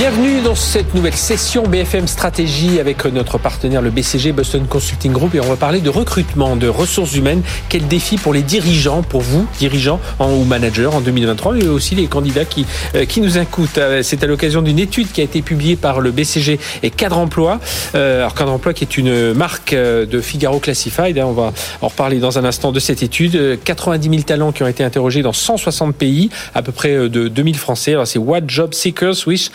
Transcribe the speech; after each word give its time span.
Bienvenue 0.00 0.40
dans 0.40 0.54
cette 0.54 0.94
nouvelle 0.94 1.14
session 1.14 1.64
BFM 1.64 2.08
Stratégie 2.08 2.80
avec 2.80 3.04
notre 3.04 3.36
partenaire 3.36 3.82
le 3.82 3.90
BCG 3.90 4.32
Boston 4.32 4.64
Consulting 4.66 5.12
Group 5.12 5.34
et 5.34 5.40
on 5.40 5.46
va 5.46 5.56
parler 5.56 5.82
de 5.82 5.90
recrutement, 5.90 6.56
de 6.56 6.68
ressources 6.68 7.14
humaines. 7.14 7.42
Quel 7.68 7.86
défi 7.86 8.16
pour 8.16 8.32
les 8.32 8.40
dirigeants, 8.40 9.02
pour 9.02 9.20
vous, 9.20 9.46
dirigeants 9.58 10.00
ou 10.18 10.44
managers 10.44 10.86
en 10.86 11.02
2023, 11.02 11.52
mais 11.52 11.68
aussi 11.68 11.96
les 11.96 12.06
candidats 12.06 12.46
qui, 12.46 12.64
euh, 12.94 13.04
qui 13.04 13.20
nous 13.20 13.36
écoutent. 13.36 13.76
Euh, 13.76 14.02
c'est 14.02 14.24
à 14.24 14.26
l'occasion 14.26 14.62
d'une 14.62 14.78
étude 14.78 15.12
qui 15.12 15.20
a 15.20 15.24
été 15.24 15.42
publiée 15.42 15.76
par 15.76 16.00
le 16.00 16.12
BCG 16.12 16.58
et 16.82 16.88
Cadre 16.88 17.18
Emploi. 17.18 17.60
Euh, 17.94 18.20
alors 18.20 18.34
Cadre 18.34 18.52
Emploi 18.52 18.72
qui 18.72 18.84
est 18.84 18.96
une 18.96 19.34
marque 19.34 19.74
de 19.74 20.20
Figaro 20.22 20.60
Classified. 20.60 21.18
Hein, 21.18 21.26
on 21.26 21.32
va 21.32 21.52
en 21.82 21.88
reparler 21.88 22.20
dans 22.20 22.38
un 22.38 22.46
instant 22.46 22.72
de 22.72 22.80
cette 22.80 23.02
étude. 23.02 23.58
90 23.62 24.08
000 24.08 24.22
talents 24.22 24.52
qui 24.52 24.62
ont 24.62 24.68
été 24.68 24.82
interrogés 24.82 25.20
dans 25.20 25.34
160 25.34 25.94
pays, 25.94 26.30
à 26.54 26.62
peu 26.62 26.72
près 26.72 27.10
de 27.10 27.28
2000 27.28 27.58
Français. 27.58 27.92
Alors 27.92 28.06
c'est 28.06 28.18
What 28.18 28.44
Job 28.46 28.72
Seekers 28.72 29.26
Wish 29.26 29.50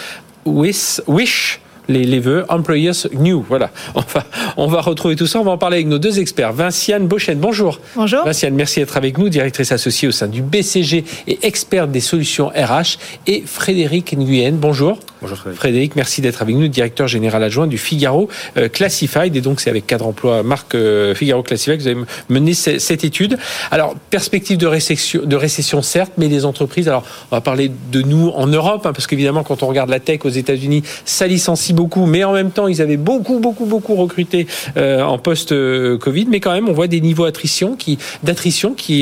Wish, 0.45 1.01
wish 1.07 1.59
les, 1.87 2.03
les 2.03 2.19
vœux 2.19 2.45
Employers 2.49 2.91
New. 3.13 3.43
Voilà, 3.47 3.71
on 3.95 4.01
va, 4.01 4.25
on 4.57 4.67
va 4.67 4.81
retrouver 4.81 5.15
tout 5.15 5.27
ça. 5.27 5.39
On 5.39 5.43
va 5.43 5.51
en 5.51 5.57
parler 5.57 5.77
avec 5.77 5.87
nos 5.87 5.97
deux 5.97 6.19
experts. 6.19 6.53
Vinciane 6.53 7.07
Beauchesne, 7.07 7.39
bonjour. 7.39 7.79
Bonjour. 7.95 8.23
Vinciane, 8.23 8.55
merci 8.55 8.79
d'être 8.79 8.97
avec 8.97 9.17
nous, 9.17 9.29
directrice 9.29 9.71
associée 9.71 10.07
au 10.07 10.11
sein 10.11 10.27
du 10.27 10.41
BCG 10.41 11.03
et 11.27 11.39
experte 11.41 11.91
des 11.91 11.99
solutions 11.99 12.49
RH. 12.49 12.97
Et 13.27 13.43
Frédéric 13.45 14.13
Nguyen, 14.13 14.53
bonjour. 14.53 14.99
Bonjour 15.21 15.37
Frédéric. 15.37 15.95
Merci 15.95 16.21
d'être 16.21 16.41
avec 16.41 16.55
nous, 16.55 16.67
directeur 16.67 17.07
général 17.07 17.41
adjoint 17.41 17.67
du 17.67 17.77
Figaro 17.77 18.27
euh, 18.57 18.67
Classified. 18.67 19.33
Et 19.35 19.41
donc, 19.41 19.61
c'est 19.61 19.69
avec 19.69 19.87
cadre 19.87 20.07
emploi 20.07 20.43
marque 20.43 20.75
euh, 20.75 21.15
Figaro 21.15 21.41
Classified 21.41 21.77
que 21.77 21.83
vous 21.83 21.87
avez 21.87 22.01
mené 22.27 22.53
cette 22.53 23.03
étude. 23.05 23.37
Alors, 23.71 23.95
perspective 24.09 24.57
de 24.57 24.67
récession, 24.67 25.21
de 25.23 25.35
récession 25.37 25.81
certes, 25.81 26.11
mais 26.17 26.27
les 26.27 26.43
entreprises, 26.43 26.89
alors, 26.89 27.05
on 27.31 27.35
va 27.35 27.41
parler 27.41 27.71
de 27.91 28.01
nous 28.01 28.29
en 28.35 28.47
Europe, 28.47 28.85
hein, 28.85 28.91
parce 28.91 29.07
qu'évidemment, 29.07 29.43
quand 29.43 29.63
on 29.63 29.67
regarde 29.67 29.89
la 29.89 30.01
tech 30.01 30.19
aux 30.25 30.29
États-Unis, 30.29 30.83
ça 31.05 31.27
licencie 31.27 31.73
beaucoup, 31.73 32.05
mais 32.05 32.25
en 32.25 32.33
même 32.33 32.51
temps, 32.51 32.67
ils 32.67 32.81
avaient 32.81 32.97
beaucoup, 32.97 33.39
beaucoup, 33.39 33.65
beaucoup 33.65 33.95
recruté 33.95 34.47
euh, 34.75 35.01
en 35.01 35.17
post-Covid. 35.17 36.27
Mais 36.29 36.41
quand 36.41 36.51
même, 36.51 36.67
on 36.67 36.73
voit 36.73 36.87
des 36.87 36.99
niveaux 36.99 37.25
d'attrition 37.25 37.77
qui, 37.77 37.97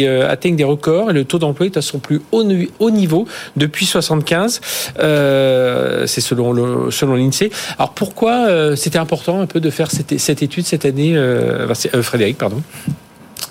atteignent 0.08 0.56
des 0.56 0.64
records 0.64 1.10
et 1.10 1.14
le 1.14 1.26
taux 1.26 1.40
d'emploi 1.40 1.66
est 1.66 1.78
à 1.78 1.82
son 1.82 1.98
plus 1.98 2.22
haut, 2.32 2.44
haut 2.80 2.92
niveau 2.92 3.28
depuis 3.58 3.86
75. 3.86 4.62
Euh, 5.00 6.03
c'est 6.08 6.22
selon 6.22 6.54
le, 6.54 6.92
selon 6.92 7.16
l'INSEE. 7.16 7.52
Alors 7.78 7.92
pourquoi 7.92 8.48
euh, 8.48 8.76
c'était 8.76 9.00
important 9.00 9.42
un 9.42 9.46
peu 9.46 9.60
de 9.60 9.70
faire 9.70 9.92
cette, 9.92 10.20
cette 10.20 10.42
étude 10.42 10.66
cette 10.66 10.86
année, 10.86 11.16
euh, 11.16 11.74
Frédéric, 12.02 12.38
pardon 12.38 12.62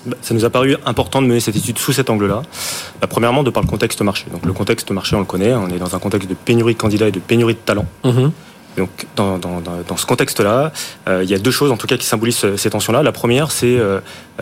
bah, 0.05 0.17
ça 0.21 0.33
nous 0.33 0.43
a 0.43 0.49
paru 0.49 0.75
important 0.85 1.21
de 1.21 1.27
mener 1.27 1.39
cette 1.39 1.55
étude 1.55 1.77
sous 1.77 1.93
cet 1.93 2.09
angle-là. 2.09 2.41
Bah, 2.99 3.07
premièrement, 3.07 3.41
de 3.41 3.49
par 3.49 3.63
le 3.63 3.69
contexte 3.69 4.01
marché. 4.01 4.25
Donc, 4.33 4.45
le 4.45 4.51
contexte 4.51 4.91
marché, 4.91 5.15
on 5.15 5.19
le 5.19 5.25
connaît. 5.25 5.53
On 5.53 5.69
est 5.69 5.79
dans 5.79 5.95
un 5.95 5.99
contexte 5.99 6.29
de 6.29 6.33
pénurie 6.33 6.73
de 6.73 6.79
candidats 6.79 7.07
et 7.07 7.11
de 7.11 7.19
pénurie 7.19 7.53
de 7.53 7.59
talents. 7.59 7.85
Mmh. 8.03 8.29
Donc, 8.77 8.89
dans, 9.15 9.37
dans, 9.37 9.61
dans 9.61 9.97
ce 9.97 10.05
contexte-là, 10.05 10.71
euh, 11.07 11.23
il 11.23 11.29
y 11.29 11.33
a 11.33 11.37
deux 11.37 11.51
choses 11.51 11.71
en 11.71 11.77
tout 11.77 11.87
cas 11.87 11.97
qui 11.97 12.05
symbolisent 12.05 12.55
ces 12.55 12.69
tensions-là. 12.69 13.03
La 13.03 13.11
première, 13.11 13.51
c'est 13.51 13.77
euh, 13.77 13.99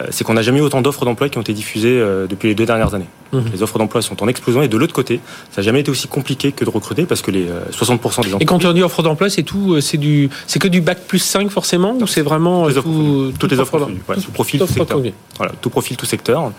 c'est 0.10 0.24
qu'on 0.24 0.34
n'a 0.34 0.42
jamais 0.42 0.60
eu 0.60 0.62
autant 0.62 0.82
d'offres 0.82 1.04
d'emploi 1.04 1.28
qui 1.28 1.38
ont 1.38 1.42
été 1.42 1.54
diffusées 1.54 2.00
euh, 2.00 2.28
depuis 2.28 2.48
les 2.48 2.56
deux 2.56 2.66
dernières 2.66 2.94
années. 2.94 3.10
Mmh. 3.34 3.40
Les 3.54 3.64
offres 3.64 3.78
d'emploi 3.78 4.02
sont 4.02 4.22
en 4.24 4.28
explosion 4.28 4.62
et 4.62 4.68
de 4.68 4.78
l'autre 4.78 4.94
côté, 4.94 5.20
ça 5.52 5.62
n'a 5.62 5.64
jamais 5.66 5.82
été 5.82 5.92
aussi 5.92 6.08
compliqué 6.08 6.52
que 6.52 6.66
de 6.66 6.70
recruter 6.70 7.06
parce 7.06 7.22
que 7.22 7.32
les 7.32 7.46
60% 7.46 7.82
des 7.82 7.90
entreprises. 7.98 8.36
Et 8.40 8.46
quand 8.46 8.64
on 8.66 8.74
dit 8.74 8.84
offre 8.84 9.04
d'emploi, 9.04 9.30
c'est 9.30 9.44
tout, 9.44 9.80
c'est 9.82 9.98
du, 9.98 10.30
c'est 10.48 10.60
que 10.60 10.68
du 10.68 10.82
bac 10.82 11.00
plus 11.08 11.20
5 11.20 11.50
forcément 11.50 11.94
ou 11.94 12.08
c'est 12.08 12.22
vraiment 12.22 12.70
tout, 12.70 13.34
toutes 13.38 13.52
les 13.52 13.60
offres, 13.60 13.80
d'emploi, 13.80 13.98
ouais, 14.10 14.22
tout 14.22 14.32
profil, 14.32 14.60
tout 14.60 14.68
secteur. 14.68 15.02
Voilà, 15.38 15.54
tout 15.62 15.70
profil, 15.70 15.98
tout 15.98 16.06
secteur. 16.06 16.52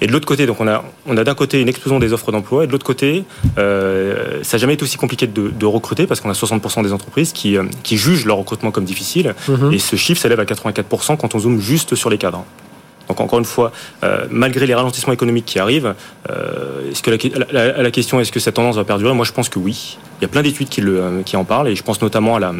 Et 0.00 0.06
de 0.06 0.12
l'autre 0.12 0.26
côté, 0.26 0.46
donc 0.46 0.60
on 0.60 0.68
a, 0.68 0.84
on 1.06 1.16
a 1.16 1.24
d'un 1.24 1.34
côté 1.34 1.60
une 1.60 1.68
explosion 1.68 1.98
des 1.98 2.12
offres 2.12 2.32
d'emploi 2.32 2.64
et 2.64 2.66
de 2.66 2.72
l'autre 2.72 2.86
côté, 2.86 3.24
euh, 3.58 4.38
ça 4.42 4.56
n'a 4.56 4.60
jamais 4.60 4.74
été 4.74 4.84
aussi 4.84 4.96
compliqué 4.96 5.26
de, 5.26 5.48
de 5.48 5.66
recruter 5.66 6.06
parce 6.06 6.20
qu'on 6.20 6.30
a 6.30 6.34
60% 6.34 6.82
des 6.82 6.92
entreprises 6.92 7.09
qui, 7.32 7.56
qui 7.82 7.96
jugent 7.96 8.24
leur 8.26 8.36
recrutement 8.36 8.70
comme 8.70 8.84
difficile. 8.84 9.34
Mmh. 9.48 9.72
Et 9.72 9.78
ce 9.78 9.96
chiffre 9.96 10.20
s'élève 10.20 10.40
à 10.40 10.44
84% 10.44 11.16
quand 11.16 11.34
on 11.34 11.38
zoome 11.38 11.60
juste 11.60 11.94
sur 11.94 12.10
les 12.10 12.18
cadres. 12.18 12.44
Donc 13.08 13.20
encore 13.20 13.40
une 13.40 13.44
fois, 13.44 13.72
euh, 14.04 14.26
malgré 14.30 14.66
les 14.66 14.74
ralentissements 14.74 15.12
économiques 15.12 15.44
qui 15.44 15.58
arrivent, 15.58 15.94
euh, 16.30 16.88
est-ce 16.92 17.02
que 17.02 17.10
la, 17.10 17.46
la, 17.50 17.82
la 17.82 17.90
question 17.90 18.20
est-ce 18.20 18.30
que 18.30 18.38
cette 18.38 18.54
tendance 18.54 18.76
va 18.76 18.84
perdurer? 18.84 19.12
Moi, 19.14 19.24
je 19.24 19.32
pense 19.32 19.48
que 19.48 19.58
oui. 19.58 19.98
Il 20.20 20.22
y 20.22 20.24
a 20.26 20.28
plein 20.28 20.42
d'études 20.42 20.68
qui, 20.68 20.80
le, 20.80 21.22
qui 21.26 21.36
en 21.36 21.44
parlent 21.44 21.66
et 21.66 21.74
je 21.74 21.82
pense 21.82 22.00
notamment 22.02 22.36
à 22.36 22.38
la, 22.38 22.52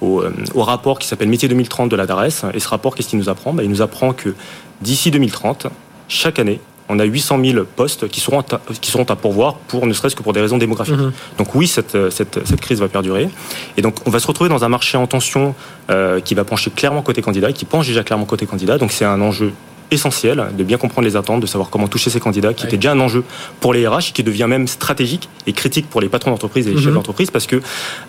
au, 0.00 0.24
au 0.54 0.62
rapport 0.62 0.98
qui 0.98 1.06
s'appelle 1.06 1.28
Métier 1.28 1.48
2030 1.48 1.90
de 1.90 1.96
la 1.96 2.06
DARES. 2.06 2.46
Et 2.54 2.60
ce 2.60 2.68
rapport, 2.68 2.94
qu'est-ce 2.94 3.08
qu'il 3.08 3.18
nous 3.18 3.28
apprend? 3.28 3.52
Ben, 3.52 3.62
Il 3.62 3.68
nous 3.68 3.82
apprend 3.82 4.14
que 4.14 4.34
d'ici 4.80 5.10
2030, 5.10 5.66
chaque 6.08 6.38
année, 6.38 6.60
on 6.90 6.98
a 6.98 7.04
800 7.04 7.38
000 7.42 7.64
postes 7.76 8.08
qui 8.08 8.20
seront 8.20 8.40
à, 8.40 8.60
qui 8.80 8.90
seront 8.90 9.04
à 9.04 9.16
pourvoir 9.16 9.54
pour 9.54 9.86
ne 9.86 9.92
serait-ce 9.92 10.16
que 10.16 10.22
pour 10.22 10.32
des 10.32 10.40
raisons 10.40 10.58
démographiques. 10.58 10.96
Mmh. 10.96 11.12
Donc 11.38 11.54
oui, 11.54 11.66
cette, 11.66 12.10
cette, 12.10 12.46
cette, 12.46 12.60
crise 12.60 12.80
va 12.80 12.88
perdurer. 12.88 13.28
Et 13.76 13.82
donc 13.82 13.96
on 14.06 14.10
va 14.10 14.18
se 14.18 14.26
retrouver 14.26 14.50
dans 14.50 14.64
un 14.64 14.68
marché 14.68 14.98
en 14.98 15.06
tension 15.06 15.54
euh, 15.90 16.20
qui 16.20 16.34
va 16.34 16.44
pencher 16.44 16.70
clairement 16.70 17.02
côté 17.02 17.22
candidat, 17.22 17.52
qui 17.52 17.64
penche 17.64 17.86
déjà 17.86 18.02
clairement 18.02 18.26
côté 18.26 18.44
candidat. 18.44 18.76
Donc 18.76 18.92
c'est 18.92 19.04
un 19.04 19.20
enjeu 19.20 19.52
essentiel 19.90 20.46
de 20.56 20.64
bien 20.64 20.78
comprendre 20.78 21.06
les 21.06 21.16
attentes, 21.16 21.40
de 21.40 21.46
savoir 21.46 21.70
comment 21.70 21.88
toucher 21.88 22.10
ces 22.10 22.20
candidats, 22.20 22.54
qui 22.54 22.66
était 22.66 22.76
déjà 22.76 22.92
un 22.92 23.00
enjeu 23.00 23.24
pour 23.60 23.72
les 23.72 23.86
RH 23.86 24.10
et 24.10 24.12
qui 24.12 24.22
devient 24.22 24.46
même 24.48 24.68
stratégique 24.68 25.28
et 25.46 25.52
critique 25.52 25.88
pour 25.88 26.00
les 26.00 26.08
patrons 26.08 26.30
d'entreprise 26.30 26.66
et 26.68 26.72
les 26.72 26.80
chefs 26.80 26.94
d'entreprise 26.94 27.30
parce 27.30 27.46
que 27.46 27.60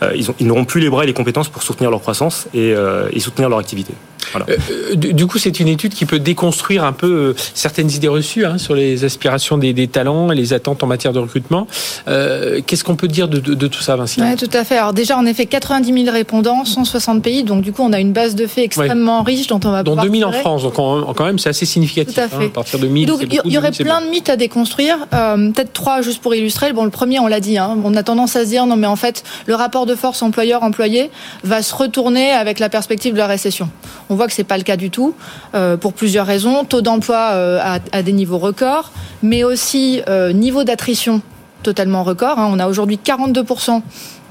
euh, 0.04 0.12
ils, 0.16 0.28
ils 0.40 0.48
n'auront 0.48 0.66
plus 0.66 0.82
les 0.82 0.90
bras 0.90 1.04
et 1.04 1.08
les 1.08 1.14
compétences 1.14 1.50
pour 1.50 1.64
soutenir 1.64 1.90
leur 1.90 2.02
croissance 2.02 2.48
et, 2.54 2.74
euh, 2.74 3.10
et 3.14 3.20
soutenir 3.20 3.50
leur 3.50 3.60
activité. 3.60 3.94
Voilà. 4.32 4.46
Euh, 4.50 4.96
du, 4.96 5.14
du, 5.14 5.28
coup, 5.28 5.38
c'est 5.38 5.60
une 5.60 5.68
étude 5.68 5.94
qui 5.94 6.06
peut 6.06 6.20
déconstruire 6.20 6.84
un 6.84 6.94
peu 6.94 7.08
euh, 7.08 7.34
certaines 7.54 7.92
idées 7.92 8.08
reçues 8.08 8.46
hein, 8.46 8.58
sur 8.58 8.76
les 8.76 9.04
aspirations 9.04 9.58
des, 9.58 9.74
des, 9.74 9.88
talents 9.88 10.32
et 10.32 10.36
les 10.36 10.54
attentes 10.54 10.84
en 10.84 10.88
matière 10.88 11.14
de 11.14 11.20
recrutement. 11.20 11.68
Euh, 12.08 12.62
Qu'est-ce 12.66 12.84
qu'on 12.84 12.96
peut 12.96 13.08
dire 13.08 13.28
de, 13.28 13.40
de, 13.40 13.54
de 13.54 13.68
tout 13.68 13.82
ça, 13.82 13.96
Vincent? 13.96 14.22
Oui, 14.22 14.36
tout 14.36 14.50
à 14.56 14.64
fait. 14.64 14.78
Alors 14.78 14.94
déjà, 14.94 15.18
en 15.18 15.26
effet, 15.26 15.46
90 15.46 16.04
000 16.06 16.16
répondants, 16.16 16.66
160 16.66 17.22
pays, 17.22 17.44
donc 17.44 17.62
du 17.62 17.72
coup, 17.72 17.84
on 17.84 17.94
a 17.94 18.00
une 18.00 18.14
base 18.14 18.36
de 18.36 18.48
faits 18.48 18.66
extrêmement 18.66 19.24
ouais. 19.24 19.34
riche 19.34 19.48
dont 19.48 19.60
on 19.66 19.72
va 19.72 19.84
Dont 19.84 19.92
pouvoir 19.92 20.06
2000 20.06 20.22
tirer. 20.22 20.38
en 20.38 20.40
France, 20.40 20.64
donc 20.64 20.76
quand 20.76 21.26
même, 21.26 21.40
c'est 21.40 21.50
assez 21.50 21.66
significatif. 21.66 22.16
Tout 22.16 22.22
à 22.22 22.28
fait. 22.28 22.36
Hein, 22.36 22.48
à 22.48 22.50
partir 22.50 22.80
de 22.80 22.88
1000, 22.88 23.08
donc 23.08 23.22
il 23.24 23.34
y, 23.34 23.54
y, 23.54 23.58
aurait 23.58 23.72
plein 23.72 24.02
de 24.02 24.08
mythes 24.08 24.30
à 24.30 24.36
déconstruire. 24.36 24.98
Euh, 25.14 25.52
Peut-être 25.52 25.74
trois 25.74 26.02
juste 26.02 26.22
pour 26.22 26.34
illustrer. 26.36 26.74
Bon, 26.74 26.84
le 26.86 26.90
premier, 26.90 27.20
on 27.20 27.28
l'a 27.28 27.40
dit, 27.40 27.58
hein, 27.58 27.78
on 27.84 27.96
a 27.96 28.04
tendance 28.04 28.36
à 28.36 28.44
se 28.44 28.50
dire 28.50 28.66
non, 28.66 28.76
mais 28.76 28.88
en 28.88 28.96
fait, 28.96 29.24
le 29.48 29.56
rapport 29.56 29.86
de 29.86 29.96
force 29.96 30.22
employeur-employé 30.22 31.10
va 31.44 31.62
se 31.62 31.74
retourner 31.76 32.32
avec 32.32 32.60
la 32.60 32.70
perspective 32.70 33.14
de 33.14 33.18
la 33.18 33.28
récession. 33.28 33.70
On 34.12 34.16
voit 34.16 34.28
que 34.28 34.34
c'est 34.34 34.44
pas 34.44 34.58
le 34.58 34.64
cas 34.64 34.76
du 34.76 34.90
tout, 34.90 35.16
euh, 35.56 35.78
pour 35.78 35.94
plusieurs 35.94 36.26
raisons. 36.28 36.66
Taux 36.66 36.82
d'emploi 36.82 37.30
euh, 37.32 37.60
à, 37.62 37.80
à, 37.94 38.04
des 38.04 38.12
niveaux 38.12 38.38
records, 38.40 38.92
mais 39.24 39.46
aussi 39.46 40.02
euh, 40.10 40.34
niveau 40.34 40.66
d'attrition 40.66 41.22
totalement 41.64 42.04
record. 42.04 42.38
Hein. 42.38 42.50
On 42.52 42.60
a 42.60 42.68
aujourd'hui 42.68 43.00
42% 43.04 43.82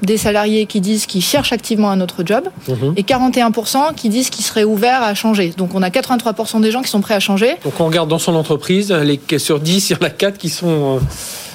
des 0.03 0.17
salariés 0.17 0.67
qui 0.67 0.81
disent 0.81 1.07
qu'ils 1.07 1.23
cherchent 1.23 1.51
activement 1.51 1.89
un 1.89 1.99
autre 1.99 2.23
job 2.23 2.43
Mhm. 2.67 2.75
mmh. 2.75 2.93
et 2.97 3.03
41% 3.03 3.95
qui 3.95 4.09
disent 4.09 4.29
qu'ils 4.29 4.45
seraient 4.45 4.63
ouverts 4.63 5.01
à 5.01 5.15
changer. 5.15 5.51
Donc 5.57 5.73
on 5.73 5.81
a 5.81 5.89
83% 5.89 6.61
des 6.61 6.69
gens 6.69 6.83
qui 6.83 6.89
sont 6.89 7.01
prêts 7.01 7.15
à 7.15 7.19
changer. 7.19 7.55
Donc 7.63 7.73
on 7.79 7.85
regarde 7.87 8.09
dans 8.09 8.19
son 8.19 8.35
entreprise, 8.35 8.91
les, 8.91 9.19
sur 9.39 9.59
10, 9.59 9.89
il 9.89 9.93
y 9.93 10.03
en 10.03 10.05
a 10.05 10.11
4 10.11 10.37
qui 10.37 10.49
sont... 10.49 10.99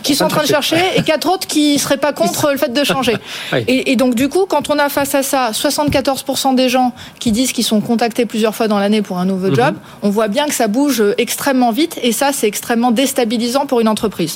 Qui 0.06 0.14
sont 0.14 0.26
en 0.26 0.28
train 0.28 0.42
de 0.42 0.46
chercher 0.48 0.76
et 0.96 1.02
quatre 1.02 1.28
autres 1.28 1.46
qui 1.48 1.78
seraient 1.78 1.96
pas 1.96 2.12
contre 2.12 2.52
le 2.52 2.58
fait 2.58 2.72
de 2.72 2.84
changer. 2.84 3.16
oui. 3.52 3.64
et, 3.66 3.90
et, 3.90 3.96
donc 3.96 4.14
du 4.14 4.28
coup, 4.28 4.46
quand 4.48 4.70
on 4.70 4.78
a 4.78 4.88
face 4.88 5.14
à 5.14 5.22
ça 5.22 5.50
74% 5.50 6.54
des 6.54 6.68
gens 6.68 6.92
qui 7.18 7.32
disent 7.32 7.52
qu'ils 7.52 7.64
sont 7.64 7.80
contactés 7.80 8.24
plusieurs 8.24 8.54
fois 8.54 8.68
dans 8.68 8.78
l'année 8.78 9.02
pour 9.02 9.18
un 9.18 9.24
nouveau 9.24 9.52
job, 9.52 9.74
mm 9.74 9.78
-hmm. 9.78 10.06
on 10.06 10.10
voit 10.10 10.28
bien 10.28 10.46
que 10.46 10.54
ça 10.54 10.68
bouge 10.68 11.02
extrêmement 11.18 11.72
vite 11.80 11.94
et 12.02 12.12
ça 12.12 12.28
c'est 12.36 12.46
extrêmement 12.46 12.92
déstabilisant 13.02 13.64
pour 13.66 13.78
une 13.80 13.88
entreprise. 13.88 14.34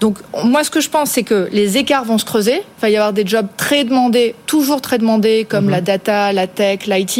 Donc 0.00 0.14
moi 0.52 0.60
ce 0.64 0.70
que 0.74 0.80
je 0.86 0.90
pense 0.94 1.08
c'est 1.14 1.26
que 1.32 1.40
les 1.58 1.68
écarts 1.80 2.06
vont 2.10 2.18
se 2.18 2.24
creuser, 2.32 2.58
il 2.78 2.80
va 2.84 2.88
y 2.90 2.96
avoir 3.00 3.12
des 3.12 3.26
jobs 3.32 3.48
très 3.64 3.82
demandés, 3.90 4.28
toujours 4.54 4.80
très 4.80 4.98
demandés 5.04 5.38
comme 5.50 5.66
mm 5.66 5.68
-hmm. 5.68 5.78
la 5.78 5.80
data, 5.92 6.18
la 6.40 6.46
tech, 6.58 6.78
l'IT 6.90 7.16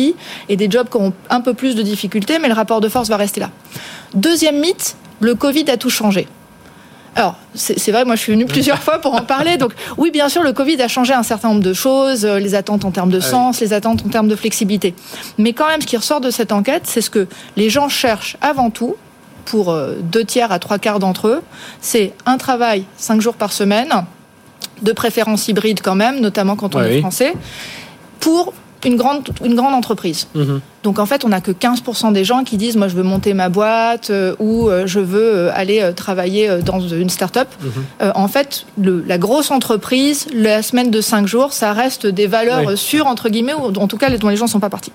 et 0.51 0.57
des 0.63 0.69
jobs 0.75 0.89
qui 0.91 0.97
auront 0.99 1.15
un 1.37 1.43
peu 1.47 1.53
plus 1.61 1.73
de 1.81 1.83
difficultés 1.93 2.37
mais 2.41 2.49
le 2.53 2.59
rapport 2.63 2.81
de 2.87 2.91
force 2.95 3.09
va 3.15 3.19
rester 3.27 3.41
là. 3.45 3.51
Deuxième 4.29 4.59
mythe, 4.65 4.87
le 5.29 5.35
Covid 5.45 5.67
a 5.75 5.77
tout 5.83 5.93
changé. 6.01 6.25
Alors, 7.15 7.37
c'est 7.55 7.91
vrai, 7.93 8.05
moi 8.05 8.17
je 8.17 8.23
suis 8.23 8.33
venue 8.33 8.47
plusieurs 8.47 8.79
fois 8.83 8.99
pour 8.99 9.15
en 9.15 9.23
parler. 9.23 9.57
Donc, 9.57 9.73
oui, 9.99 10.11
bien 10.11 10.29
sûr, 10.29 10.43
le 10.43 10.53
Covid 10.53 10.81
a 10.81 10.89
changé 10.89 11.13
un 11.13 11.23
certain 11.23 11.49
nombre 11.49 11.63
de 11.63 11.75
choses, 11.75 12.25
euh, 12.25 12.39
les 12.39 12.55
attentes 12.55 12.85
en 12.85 12.91
termes 12.91 13.11
de 13.11 13.21
sens, 13.21 13.61
les 13.61 13.73
attentes 13.73 14.03
en 14.07 14.09
termes 14.09 14.29
de 14.29 14.37
flexibilité. 14.37 14.95
Mais 15.39 15.53
quand 15.53 15.69
même, 15.69 15.81
ce 15.83 15.87
qui 15.87 15.97
ressort 15.97 16.21
de 16.21 16.31
cette 16.31 16.53
enquête, 16.53 16.83
c'est 16.87 17.03
ce 17.03 17.11
que 17.11 17.29
les 17.57 17.69
gens 17.69 17.89
cherchent 17.89 18.37
avant 18.41 18.71
tout, 18.71 18.97
pour 19.45 19.71
euh, 19.71 19.97
deux 20.01 20.25
tiers 20.25 20.53
à 20.53 20.59
trois 20.59 20.79
quarts 20.79 20.99
d'entre 20.99 21.29
eux, 21.29 21.43
c'est 21.81 22.13
un 22.27 22.39
travail 22.39 22.85
cinq 22.97 23.21
jours 23.21 23.35
par 23.35 23.53
semaine, 23.53 23.93
de 24.83 24.93
préférence 24.93 25.49
hybride 25.49 25.81
quand 25.83 25.95
même, 25.95 26.21
notamment 26.21 26.57
quand 26.57 26.75
on 26.75 26.81
ouais, 26.81 26.97
est 26.97 27.01
français, 27.01 27.35
pour 28.21 28.53
une 28.85 28.97
grande, 28.97 29.29
une 29.45 29.55
grande 29.55 29.75
entreprise. 29.75 30.27
Mhm. 30.35 30.61
Donc 30.83 30.99
en 30.99 31.07
fait, 31.07 31.25
on 31.25 31.29
n'a 31.29 31.41
que 31.41 31.53
15% 31.53 32.13
des 32.13 32.25
gens 32.25 32.43
qui 32.45 32.57
disent 32.57 32.77
moi 32.77 32.89
je 32.89 32.97
veux 32.97 33.03
monter 33.03 33.35
ma 33.35 33.49
boîte 33.49 34.11
euh, 34.11 34.35
ou 34.39 34.69
euh, 34.69 34.87
je 34.87 34.99
veux 34.99 35.37
euh, 35.37 35.51
aller 35.55 35.93
travailler 35.95 36.59
dans 36.65 36.81
une 36.81 37.11
start-up. 37.11 37.49
Mhm. 37.61 38.13
en 38.15 38.29
fait, 38.29 38.67
le, 38.81 39.05
la 39.07 39.19
grosse 39.19 39.51
entreprise, 39.51 40.27
la 40.33 40.63
semaine 40.63 40.91
de 40.91 41.01
5 41.01 41.27
jours, 41.27 41.53
ça 41.53 41.73
reste 41.73 42.07
des 42.07 42.27
valeurs 42.27 42.77
sûres 42.77 43.07
entre 43.07 43.29
guillemets 43.29 43.55
ou 43.55 43.73
en 43.79 43.89
tout 43.89 43.97
cas 43.97 44.11
dont 44.17 44.29
les 44.29 44.37
gens 44.37 44.47
ne 44.47 44.51
sont 44.51 44.61
pas 44.61 44.71
partis. 44.71 44.93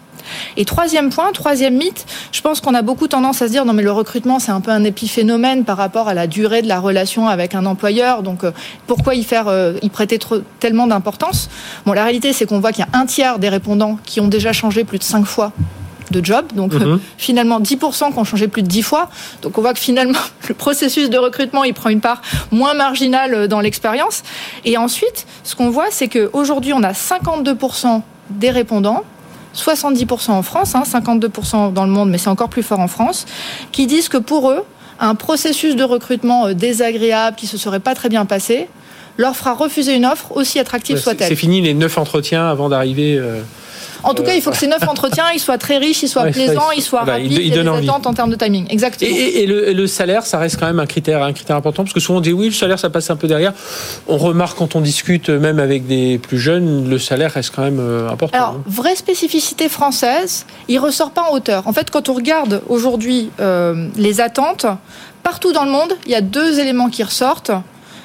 Et 0.56 0.66
troisième 0.66 1.10
point, 1.10 1.32
troisième 1.32 1.76
mythe, 1.76 2.06
je 2.32 2.42
pense 2.42 2.62
qu'on 2.62 2.74
a 2.74 2.82
beaucoup 2.82 3.08
tendance 3.08 3.42
à 3.42 3.48
se 3.48 3.52
dire 3.52 3.66
non 3.66 3.74
mais 3.74 3.84
le 3.84 3.92
recrutement 3.92 4.40
c'est 4.40 4.52
un 4.52 4.62
peu 4.62 4.72
un 4.72 4.84
épiphénomène 4.84 5.64
par 5.64 5.78
rapport 5.78 6.08
à 6.08 6.14
la 6.14 6.28
durée 6.28 6.62
de 6.62 6.68
la 6.68 6.80
relation 6.80 7.28
avec 7.28 7.56
un 7.56 7.66
employeur. 7.66 8.24
Donc 8.24 8.46
pourquoi 8.88 9.16
y 9.16 9.24
faire, 9.24 9.52
y 9.82 9.90
prêter 9.90 10.20
trop, 10.20 10.38
tellement 10.60 10.88
d'importance? 10.88 11.50
Bon, 11.86 11.94
la 11.94 12.04
réalité 12.04 12.34
c'est 12.34 12.46
qu'on 12.46 12.60
voit 12.60 12.72
qu'il 12.72 12.86
y 12.86 12.96
a 12.96 13.00
un 13.00 13.06
tiers 13.06 13.40
des 13.40 13.50
répondants 13.50 14.00
qui 14.06 14.20
ont 14.20 14.28
déjà 14.28 14.54
changé 14.54 14.84
plus 14.84 14.98
de 14.98 15.04
5 15.04 15.26
fois 15.26 15.52
de 16.12 16.24
job. 16.24 16.46
Donc 16.54 16.74
mhm. 16.74 16.82
euh, 16.84 16.98
finalement 17.18 17.60
10% 17.60 18.12
qui 18.12 18.20
ont 18.20 18.24
changé 18.24 18.48
plus 18.48 18.64
de 18.64 18.68
10 18.68 18.82
fois. 18.82 19.10
Donc 19.42 19.58
on 19.58 19.62
voit 19.62 19.74
que 19.74 19.80
finalement 19.80 20.20
le 20.48 20.54
processus 20.54 21.10
de 21.10 21.18
recrutement 21.18 21.64
il 21.64 21.74
prend 21.74 21.90
une 21.90 22.02
part 22.02 22.22
moins 22.52 22.74
marginale 22.74 23.34
euh, 23.34 23.48
dans 23.48 23.60
l'expérience. 23.60 24.24
Et 24.66 24.78
ensuite, 24.78 25.26
ce 25.44 25.56
qu'on 25.56 25.70
voit, 25.70 25.88
c'est 25.90 26.08
qu'aujourd'hui 26.08 26.74
on 26.74 26.84
a 26.84 26.92
52% 26.92 28.02
des 28.30 28.50
répondants 28.50 29.04
70% 29.58 30.32
en 30.32 30.44
France, 30.44 30.74
52% 30.74 31.56
hein, 31.56 31.70
dans 31.70 31.86
le 31.86 31.92
monde, 31.92 32.10
mais 32.10 32.18
c'est 32.18 32.30
encore 32.30 32.50
plus 32.50 32.64
fort 32.64 32.80
en 32.80 32.88
France, 32.88 33.26
qui 33.72 33.88
disent 33.88 34.10
que 34.10 34.18
pour 34.18 34.52
eux, 34.52 34.64
un 35.00 35.16
processus 35.16 35.76
de 35.76 35.84
recrutement 35.84 36.48
euh, 36.48 36.54
désagréable 36.54 37.36
qui 37.36 37.48
se 37.48 37.58
serait 37.58 37.80
pas 37.80 37.96
très 37.96 38.10
bien 38.10 38.26
passé 38.26 38.68
leur 39.18 39.36
fera 39.36 39.54
refuser 39.54 39.96
une 39.96 40.06
offre 40.06 40.36
aussi 40.36 40.60
attractive 40.60 40.98
soit-elle. 40.98 41.28
C'est 41.28 41.36
fini 41.36 41.62
les 41.62 41.74
neuf 41.74 41.98
entretiens 41.98 42.48
avant 42.48 42.70
d'arriver. 42.70 43.20
En 44.04 44.14
tout 44.14 44.24
cas, 44.24 44.34
il 44.36 44.42
faut 44.42 44.52
que 44.52 44.58
ces 44.58 44.68
neuf 44.68 44.88
entretiens, 44.88 45.26
ils 45.34 45.40
soient 45.40 45.58
très 45.58 45.78
riches, 45.78 46.04
ils 46.04 46.08
soient 46.08 46.26
plaisants, 46.26 46.72
ils 46.76 46.82
soient 46.82 47.04
rapides, 47.04 47.32
il, 47.32 47.52
des 47.52 47.60
attentes 47.60 48.08
en 48.08 48.14
termes 48.14 48.30
de 48.30 48.36
timing. 48.36 48.66
Exactement. 48.70 49.16
Et, 49.16 49.46
le, 49.46 49.88
salaire, 49.88 50.26
ça 50.26 50.38
reste 50.38 50.60
quand 50.60 50.66
même 50.66 50.80
un 50.80 50.86
critère, 50.86 51.24
un 51.24 51.34
critère 51.34 51.56
important, 51.56 51.84
parce 51.84 51.94
que 51.94 52.00
souvent 52.00 52.20
on 52.20 52.22
dit 52.22 52.34
oui, 52.34 52.48
le 52.48 52.54
salaire, 52.54 52.80
ça 52.80 52.90
passe 52.90 53.10
un 53.10 53.16
peu 53.16 53.28
derrière. 53.28 53.54
On 54.08 54.18
remarque 54.18 54.58
quand 54.58 54.76
on 54.76 54.82
discute, 54.82 55.30
même 55.30 55.60
avec 55.60 55.88
des 55.88 56.18
plus 56.18 56.38
jeunes, 56.38 56.90
le 56.90 57.00
salaire 57.00 57.32
reste 57.32 57.54
quand 57.56 57.64
même 57.64 57.80
euh, 57.80 58.10
important. 58.10 58.38
Alors, 58.38 58.62
vraie 58.66 58.96
spécificité 58.96 59.70
française, 59.70 60.46
il 60.68 60.80
ressort 60.80 61.12
pas 61.12 61.24
en 61.24 61.34
hauteur. 61.34 61.68
En 61.68 61.74
fait, 61.74 61.90
quand 61.90 62.10
on 62.10 62.14
regarde 62.14 62.62
aujourd'hui 62.68 63.30
euh, 63.40 63.88
les 63.96 64.22
attentes, 64.22 64.66
partout 65.24 65.54
dans 65.54 65.66
le 65.66 65.72
monde, 65.72 65.94
il 66.06 66.12
y 66.12 66.16
a 66.16 66.22
deux 66.22 66.60
éléments 66.60 66.90
qui 66.90 67.04
ressortent 67.04 67.52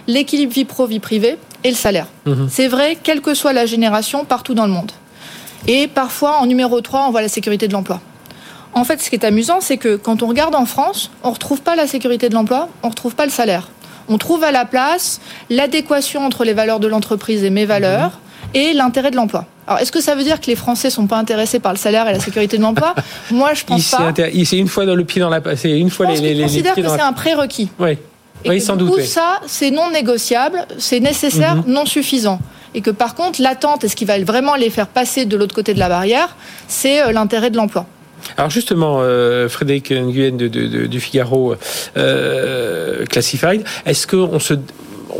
l'équilibre 0.06 0.52
vie 0.52 0.64
pro 0.64 0.86
vie 0.86 1.00
privée 1.00 1.38
et 1.64 1.70
le 1.70 1.76
salaire. 1.76 2.06
Mhm. 2.26 2.48
C'est 2.50 2.68
vrai, 2.68 2.96
quelle 3.02 3.20
que 3.20 3.34
soit 3.34 3.52
la 3.52 3.66
génération, 3.66 4.24
partout 4.24 4.54
dans 4.54 4.66
le 4.66 4.72
monde. 4.72 4.92
Et 5.68 5.86
parfois, 5.86 6.38
en 6.38 6.46
numéro 6.46 6.80
3, 6.80 7.06
on 7.06 7.10
voit 7.10 7.22
la 7.22 7.28
sécurité 7.28 7.68
de 7.68 7.72
l'emploi. 7.72 8.00
En 8.74 8.84
fait, 8.84 9.00
ce 9.00 9.10
qui 9.10 9.16
est 9.16 9.24
amusant, 9.24 9.60
c'est 9.60 9.76
que 9.76 9.96
quand 9.96 10.22
on 10.22 10.26
regarde 10.26 10.54
en 10.54 10.64
France, 10.64 11.10
on 11.22 11.28
ne 11.28 11.34
retrouve 11.34 11.60
pas 11.60 11.76
la 11.76 11.86
sécurité 11.86 12.28
de 12.28 12.34
l'emploi, 12.34 12.68
on 12.82 12.86
ne 12.86 12.90
retrouve 12.90 13.14
pas 13.14 13.26
le 13.26 13.30
salaire. 13.30 13.68
On 14.08 14.18
trouve 14.18 14.42
à 14.42 14.50
la 14.50 14.64
place 14.64 15.20
l'adéquation 15.50 16.24
entre 16.24 16.44
les 16.44 16.54
valeurs 16.54 16.80
de 16.80 16.88
l'entreprise 16.88 17.44
et 17.44 17.50
mes 17.50 17.66
valeurs 17.66 18.18
mhm. 18.54 18.60
et 18.60 18.72
l'intérêt 18.72 19.10
de 19.10 19.16
l'emploi. 19.16 19.46
Alors, 19.66 19.80
est-ce 19.80 19.92
que 19.92 20.00
ça 20.00 20.16
veut 20.16 20.24
dire 20.24 20.40
que 20.40 20.46
les 20.46 20.56
Français 20.56 20.90
sont 20.90 21.06
pas 21.06 21.18
intéressés 21.18 21.60
par 21.60 21.72
le 21.72 21.78
salaire 21.78 22.08
et 22.08 22.12
la 22.12 22.18
sécurité 22.18 22.56
de 22.56 22.62
l'emploi 22.62 22.94
Moi, 23.30 23.54
je 23.54 23.64
pense 23.64 23.90
pas. 23.90 24.12
C'est 24.16 24.58
une 24.58 24.68
fois 24.68 24.86
dans 24.86 24.96
le 24.96 25.04
pied 25.04 25.20
dans 25.20 25.28
la. 25.28 25.40
C'est 25.54 25.78
une 25.78 25.90
fois 25.90 26.06
je 26.06 26.12
pense 26.12 26.20
les. 26.20 26.34
les, 26.34 26.62
que 26.62 26.88
c'est 26.88 27.00
un 27.00 27.12
prérequis. 27.12 27.68
Oui. 27.78 27.96
Et 28.44 28.50
oui, 28.50 28.60
sans 28.60 28.76
doute. 28.76 29.00
ça, 29.02 29.40
c'est 29.46 29.70
non 29.70 29.90
négociable, 29.90 30.66
c'est 30.78 31.00
nécessaire, 31.00 31.56
mhm. 31.56 31.64
non 31.66 31.86
suffisant 31.86 32.40
et 32.74 32.80
que 32.80 32.90
par 32.90 33.14
contre 33.14 33.40
l'attente 33.42 33.84
et 33.84 33.88
ce 33.88 33.96
qui 33.96 34.04
va 34.04 34.18
vraiment 34.22 34.54
les 34.54 34.70
faire 34.70 34.88
passer 34.88 35.26
de 35.26 35.36
l'autre 35.36 35.54
côté 35.54 35.74
de 35.74 35.78
la 35.78 35.88
barrière, 35.88 36.36
c'est 36.68 37.02
euh, 37.02 37.12
l'intérêt 37.12 37.50
de 37.50 37.56
l'emploi. 37.56 37.86
Alors 38.36 38.50
justement, 38.50 38.98
euh, 39.00 39.48
Frédéric 39.48 39.90
Nguyen 39.90 40.36
de, 40.36 40.46
du 40.46 41.00
Figaro 41.00 41.54
euh, 41.96 43.04
Classified, 43.06 43.64
est-ce 43.84 44.06
qu'on 44.06 44.38
se 44.38 44.54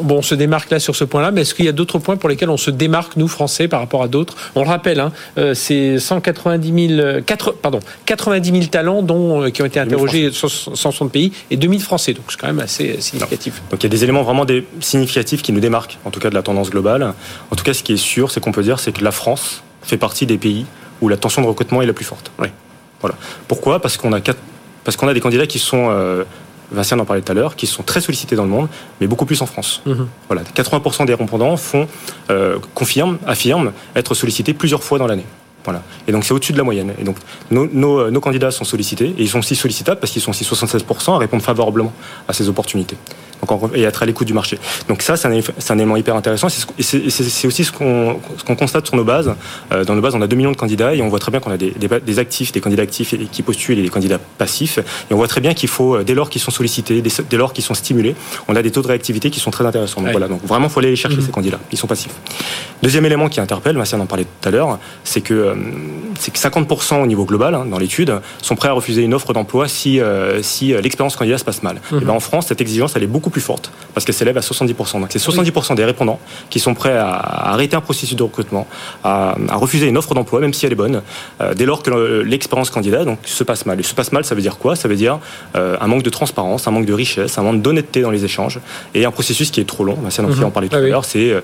bon, 0.01 0.19
on 0.19 0.23
se 0.23 0.35
démarque 0.35 0.71
là 0.71 0.79
sur 0.79 0.97
ce 0.97 1.05
point-là, 1.05 1.31
mais 1.31 1.43
est-ce 1.43 1.55
qu'il 1.55 1.65
y 1.65 1.69
a 1.69 1.73
d'autres 1.73 1.99
points 1.99 2.17
pour 2.17 2.29
lesquels 2.29 2.51
on 2.51 2.57
se 2.57 2.71
démarque, 2.71 3.17
nous, 3.17 3.29
Français, 3.29 3.69
par 3.69 3.81
rapport 3.81 4.03
à 4.03 4.09
d'autres? 4.09 4.37
On 4.55 4.63
le 4.63 4.69
rappelle, 4.69 5.01
hein, 5.01 5.13
euh, 5.39 5.55
c'est 5.55 5.99
190 5.99 6.97
000, 6.97 7.21
4, 7.27 7.53
pardon, 7.55 7.81
90 8.07 8.51
000 8.51 8.65
talents 8.67 9.03
dont, 9.03 9.43
euh, 9.43 9.51
qui 9.51 9.63
ont 9.63 9.67
été 9.67 9.81
interrogés 9.81 10.31
sur 10.33 10.51
160 10.51 11.13
pays 11.13 11.33
et 11.51 11.57
2000 11.57 11.81
Français, 11.81 12.13
donc 12.15 12.25
c'est 12.29 12.39
quand 12.39 12.47
même 12.47 12.61
assez 12.61 13.01
significatif. 13.01 13.63
Donc 13.71 13.83
il 13.83 13.85
y 13.85 13.87
a 13.87 13.91
des 13.91 14.05
éléments 14.05 14.23
vraiment 14.23 14.45
des, 14.45 14.67
significatifs 14.81 15.43
qui 15.43 15.53
nous 15.53 15.61
démarquent, 15.61 15.99
en 16.05 16.11
tout 16.11 16.21
cas 16.21 16.31
de 16.31 16.35
la 16.35 16.43
tendance 16.43 16.71
globale. 16.71 17.15
En 17.51 17.57
tout 17.57 17.65
cas, 17.65 17.75
ce 17.75 17.83
qui 17.83 17.95
est 17.95 17.97
sûr, 17.97 18.31
c'est 18.31 18.41
qu'on 18.41 18.53
peut 18.53 18.63
dire, 18.63 18.79
c'est 18.81 18.93
que 18.93 19.05
la 19.05 19.13
France 19.13 19.63
fait 19.83 19.97
partie 19.97 20.27
des 20.27 20.39
pays 20.39 20.67
où 21.01 21.09
la 21.09 21.17
tension 21.17 21.43
de 21.43 21.47
recrutement 21.47 21.83
est 21.83 21.87
la 21.87 21.93
plus 21.93 22.05
forte. 22.05 22.31
Oui. 22.39 22.49
Voilà. 23.01 23.17
Pourquoi? 23.49 23.81
Parce 23.81 23.97
qu'on 23.97 24.13
a 24.13 24.21
parce 24.85 24.97
qu'on 24.97 25.09
a 25.09 25.15
des 25.15 25.21
candidats 25.21 25.47
qui 25.47 25.59
sont 25.59 25.89
euh, 25.91 26.25
Vincent 26.71 26.99
en 26.99 27.05
parlait 27.05 27.23
tout 27.23 27.33
à 27.33 27.35
l'heure, 27.35 27.57
qui 27.57 27.67
sont 27.67 27.83
très 27.83 28.01
sollicités 28.01 28.37
dans 28.37 28.45
le 28.45 28.51
monde, 28.51 28.69
mais 29.01 29.07
beaucoup 29.07 29.27
plus 29.27 29.43
en 29.43 29.47
France. 29.47 29.83
Mhm. 29.87 30.07
Voilà, 30.29 30.43
80% 30.55 31.05
des 31.07 31.15
répondants 31.15 31.57
font, 31.57 31.87
euh, 32.31 32.59
confirment, 32.75 33.19
affirment 33.27 33.73
être 33.95 34.15
sollicités 34.15 34.55
plusieurs 34.55 34.83
fois 34.83 34.99
dans 34.99 35.07
l'année. 35.07 35.27
Voilà. 35.65 35.83
Et 36.09 36.13
donc 36.13 36.25
c'est 36.25 36.33
au-dessus 36.33 36.53
de 36.53 36.59
la 36.59 36.65
moyenne. 36.65 36.93
Et 36.99 37.05
donc 37.05 37.17
nos, 37.51 37.67
nos, 37.67 38.11
nos, 38.11 38.21
candidats 38.21 38.51
sont 38.51 38.65
sollicités 38.65 39.15
et 39.17 39.23
ils 39.23 39.29
sont 39.29 39.39
aussi 39.39 39.55
sollicitables 39.55 40.01
parce 40.01 40.13
qu'ils 40.13 40.23
sont 40.23 40.31
aussi 40.31 40.45
76% 40.45 41.15
à 41.15 41.19
répondre 41.19 41.43
favorablement 41.43 41.93
à 42.27 42.33
ces 42.33 42.49
opportunités 42.49 42.97
et 43.75 43.83
être 43.83 44.03
à 44.03 44.07
l'écoute 44.07 44.27
du 44.27 44.35
marché. 44.35 44.59
Donc 44.89 45.03
ça, 45.03 45.17
c'est 45.17 45.29
un, 45.29 45.79
élément 45.79 45.97
hyper 45.97 46.17
intéressant. 46.17 46.49
C'est 46.49 47.47
aussi 47.47 47.65
ce 47.65 47.73
qu'on 47.73 48.57
constate 48.57 48.87
sur 48.87 48.97
nos 48.97 49.05
bases. 49.05 49.35
Euh, 49.73 49.85
dans 49.85 49.95
nos 49.95 50.01
bases, 50.01 50.15
on 50.15 50.23
a 50.23 50.27
2 50.27 50.37
millions 50.37 50.53
de 50.53 50.57
candidats 50.57 50.95
et 50.95 51.03
on 51.03 51.09
voit 51.09 51.19
très 51.19 51.31
bien 51.31 51.41
qu'on 51.41 51.51
a 51.51 51.57
des, 51.57 51.73
des, 51.73 52.19
actifs, 52.19 52.53
des 52.53 52.61
candidats 52.61 52.83
actifs 52.83 53.15
qui 53.31 53.43
postulent 53.43 53.79
et 53.79 53.83
des 53.83 53.89
candidats 53.89 54.19
passifs. 54.39 54.79
Et 54.79 55.15
on 55.15 55.17
voit 55.17 55.29
très 55.29 55.41
bien 55.41 55.55
qu'il 55.55 55.69
faut, 55.69 55.97
euh, 55.97 56.05
dès 56.05 56.15
lors 56.15 56.31
qu'ils 56.31 56.41
sont 56.41 56.51
sollicités, 56.51 57.03
dès 57.03 57.37
lors 57.37 57.53
qu'ils 57.53 57.65
sont 57.65 57.75
stimulés, 57.75 58.15
on 58.49 58.57
a 58.57 58.63
des 58.63 58.71
taux 58.71 58.83
de 58.83 58.89
réactivité 58.89 59.31
qui 59.31 59.41
sont 59.41 59.51
très 59.51 59.67
intéressants. 59.67 60.01
Donc 60.01 60.13
voilà, 60.13 60.29
donc 60.29 60.45
vraiment, 60.45 60.67
il 60.67 60.71
faut 60.71 60.81
aller 60.81 60.91
les 60.91 60.97
chercher, 60.97 61.17
mhm. 61.17 61.27
ces 61.27 61.33
candidats. 61.33 61.61
Ils 61.71 61.79
sont 61.79 61.87
passifs. 61.87 62.13
Deuxième 62.83 63.07
élément 63.07 63.29
qui 63.29 63.41
interpelle, 63.41 63.77
Vincent 63.77 63.99
en 64.01 64.07
parlait 64.07 64.25
tout 64.25 64.49
à 64.49 64.53
l'heure, 64.53 64.79
c'est 65.05 65.21
que, 65.21 65.55
euh, 66.29 66.33
que 66.33 66.39
50% 66.39 67.03
au 67.03 67.07
niveau 67.07 67.25
global, 67.25 67.55
hein, 67.55 67.67
dans 67.67 67.79
l'étude, 67.79 68.21
sont 68.41 68.57
prêts 68.57 68.69
à 68.69 68.73
refuser 68.73 69.03
une 69.03 69.15
offre 69.15 69.33
d'emploi 69.33 69.69
si, 69.69 70.01
si 70.43 70.73
l'expérience 70.73 71.17
candidat 71.17 71.39
se 71.39 71.45
passe 71.45 71.63
mal. 71.63 71.81
Mhm. 71.91 72.03
Et 72.03 72.05
ben, 72.05 72.13
en 72.13 72.21
France, 72.21 72.47
cette 72.47 72.61
exigence, 72.61 72.93
elle 72.97 73.03
est 73.03 73.07
beaucoup 73.07 73.31
plus 73.31 73.41
forte 73.41 73.71
parce 73.95 74.05
qu'elle 74.07 74.15
s'élève 74.15 74.37
à 74.37 74.41
70%. 74.41 75.01
Donc 75.01 75.09
c'est 75.11 75.19
70% 75.19 75.75
des 75.75 75.85
répondants 75.85 76.19
qui 76.51 76.61
sont 76.61 76.75
prêts 76.75 76.97
à, 76.97 77.13
arrêter 77.13 77.77
un 77.77 77.81
processus 77.81 78.17
de 78.17 78.23
recrutement, 78.23 78.67
à, 79.05 79.35
refuser 79.53 79.89
une 79.89 79.97
offre 79.97 80.15
d'emploi, 80.15 80.41
même 80.41 80.53
si 80.53 80.67
elle 80.67 80.73
est 80.73 80.77
bonne, 80.77 81.03
euh, 81.41 81.55
dès 81.55 81.67
lors 81.67 81.83
que 81.83 82.23
l'expérience 82.23 82.71
candidat 82.71 83.05
donc, 83.05 83.19
se 83.25 83.45
passe 83.45 83.67
mal. 83.67 83.79
Et 83.81 83.83
se 83.83 83.95
passe 83.95 84.13
mal, 84.13 84.25
ça 84.25 84.35
veut 84.35 84.43
dire 84.43 84.59
quoi? 84.59 84.77
Ça 84.77 84.89
veut 84.89 84.97
dire 84.97 85.19
euh, 85.57 85.77
un 85.81 85.87
manque 85.87 86.03
de 86.03 86.11
transparence, 86.11 86.67
un 86.67 86.71
manque 86.71 86.87
de 86.87 86.93
richesse, 86.93 87.39
un 87.39 87.43
manque 87.43 87.63
d'honnêteté 87.63 88.03
dans 88.03 88.11
les 88.11 88.25
échanges 88.25 88.61
et 88.95 89.05
un 89.05 89.11
processus 89.11 89.51
qui 89.51 89.61
est 89.61 89.65
trop 89.65 89.85
long. 89.85 89.99
C'est 90.11 90.23
en 90.23 90.51
parlait 90.51 90.69
tout 90.69 90.77
à 90.77 90.81
l'heure. 90.81 91.05
C'est 91.05 91.33
euh, 91.33 91.41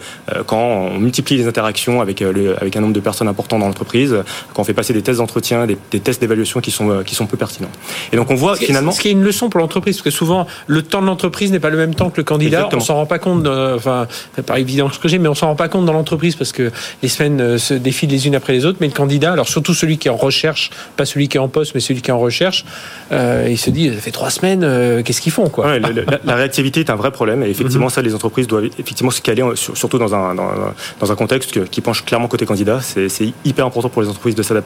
quand 0.46 0.58
on 0.58 0.98
multiplie 0.98 1.36
les 1.36 1.46
interactions 1.46 2.00
avec, 2.00 2.22
avec 2.22 2.76
un 2.76 2.80
nombre 2.80 2.94
de 2.94 3.00
personnes 3.00 3.28
importantes 3.28 3.60
dans 3.60 3.66
l'entreprise, 3.66 4.16
quand 4.54 4.62
on 4.62 4.64
fait 4.68 4.74
passer 4.74 4.92
des 4.92 5.02
tests 5.02 5.18
d'entretien, 5.18 5.66
des, 5.66 6.00
tests 6.00 6.20
d'évaluation 6.20 6.60
qui 6.60 6.70
sont, 6.70 7.02
qui 7.04 7.14
sont 7.14 7.26
peu 7.26 7.36
pertinents. 7.36 7.70
Et 8.12 8.16
donc 8.16 8.30
on 8.30 8.34
voit 8.34 8.56
finalement... 8.56 8.92
Ce 8.92 9.00
qui 9.00 9.08
est 9.08 9.12
une 9.12 9.24
leçon 9.24 9.48
pour 9.48 9.60
l'entreprise, 9.60 9.96
parce 9.96 10.04
que 10.04 10.10
souvent 10.10 10.46
le 10.66 10.82
temps 10.82 11.00
de 11.00 11.06
l'entreprise 11.06 11.50
n'est 11.52 11.60
pas 11.60 11.70
le 11.70 11.76
même 11.76 11.94
temps 11.94 12.10
que 12.10 12.18
le 12.18 12.24
candidat, 12.24 12.68
on 12.72 12.80
s'en 12.80 12.94
rend 12.94 13.06
pas 13.06 13.18
compte, 13.18 13.46
enfin, 13.46 14.06
c'est 14.36 14.44
pas 14.44 14.58
évident 14.58 14.90
ce 14.90 14.98
que 14.98 15.08
j'ai, 15.08 15.18
mais 15.18 15.28
on 15.28 15.34
s'en 15.34 15.48
rend 15.48 15.56
pas 15.56 15.68
compte 15.68 15.86
dans 15.86 15.92
l'entreprise 15.92 16.36
parce 16.36 16.52
que 16.52 16.70
les 17.02 17.08
semaines 17.08 17.40
euh, 17.40 17.58
se 17.58 17.74
défilent 17.74 18.10
les 18.10 18.26
unes 18.26 18.34
après 18.34 18.52
les 18.52 18.64
autres. 18.64 18.78
Mais 18.80 18.86
le 18.86 18.92
candidat, 18.92 19.32
alors 19.32 19.48
surtout 19.48 19.74
celui 19.74 19.98
qui 19.98 20.08
est 20.08 20.10
en 20.10 20.16
recherche, 20.16 20.70
pas 20.96 21.04
celui 21.04 21.28
qui 21.28 21.36
est 21.36 21.40
en 21.40 21.48
poste, 21.48 21.74
mais 21.74 21.80
celui 21.80 22.02
qui 22.02 22.10
est 22.10 22.12
en 22.12 22.18
recherche, 22.18 22.64
euh, 23.12 23.48
il 23.50 23.58
se 23.58 23.70
dit, 23.70 23.92
ça 23.94 24.00
fait 24.00 24.10
trois 24.10 24.30
semaines, 24.30 24.62
euh, 24.64 25.02
qu'est-ce 25.02 25.20
qu'ils 25.20 25.32
font, 25.32 25.48
quoi 25.48 25.78
la, 25.78 26.34
réactivité 26.34 26.80
est 26.80 26.90
un 26.90 26.96
vrai 26.96 27.10
problème, 27.10 27.42
et 27.42 27.48
effectivement, 27.48 27.86
mhm. 27.86 27.90
ça, 27.90 28.02
les 28.02 28.14
entreprises 28.14 28.46
doivent 28.46 28.66
effectivement 28.78 29.10
se 29.10 29.20
caler, 29.20 29.44
surtout 29.54 29.98
dans 29.98 30.14
un 30.14 30.34
dans, 30.34 31.12
un 31.12 31.16
contexte 31.16 31.68
qui 31.68 31.80
penche 31.80 32.04
clairement 32.04 32.28
côté 32.28 32.46
candidat. 32.46 32.80
C'est 32.80 33.32
hyper 33.44 33.66
important 33.66 33.88
pour 33.88 34.02
les 34.02 34.08
entreprises 34.08 34.34
de 34.34 34.42
s'adapter. 34.42 34.57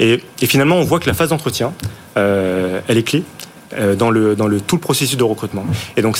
Et, 0.00 0.20
finalement, 0.42 0.76
on 0.76 0.84
voit 0.84 1.00
que 1.00 1.06
la 1.06 1.14
phase 1.14 1.30
d'entretien, 1.30 1.72
elle 2.16 2.82
est 2.88 3.02
clé 3.02 3.22
dans 3.98 4.10
le 4.10 4.36
dans 4.36 4.46
le 4.46 4.60
tout 4.60 4.76
le 4.76 4.80
processus 4.80 5.16
de 5.16 5.24
recrutement. 5.24 5.64
Et 5.96 6.02
donc 6.02 6.18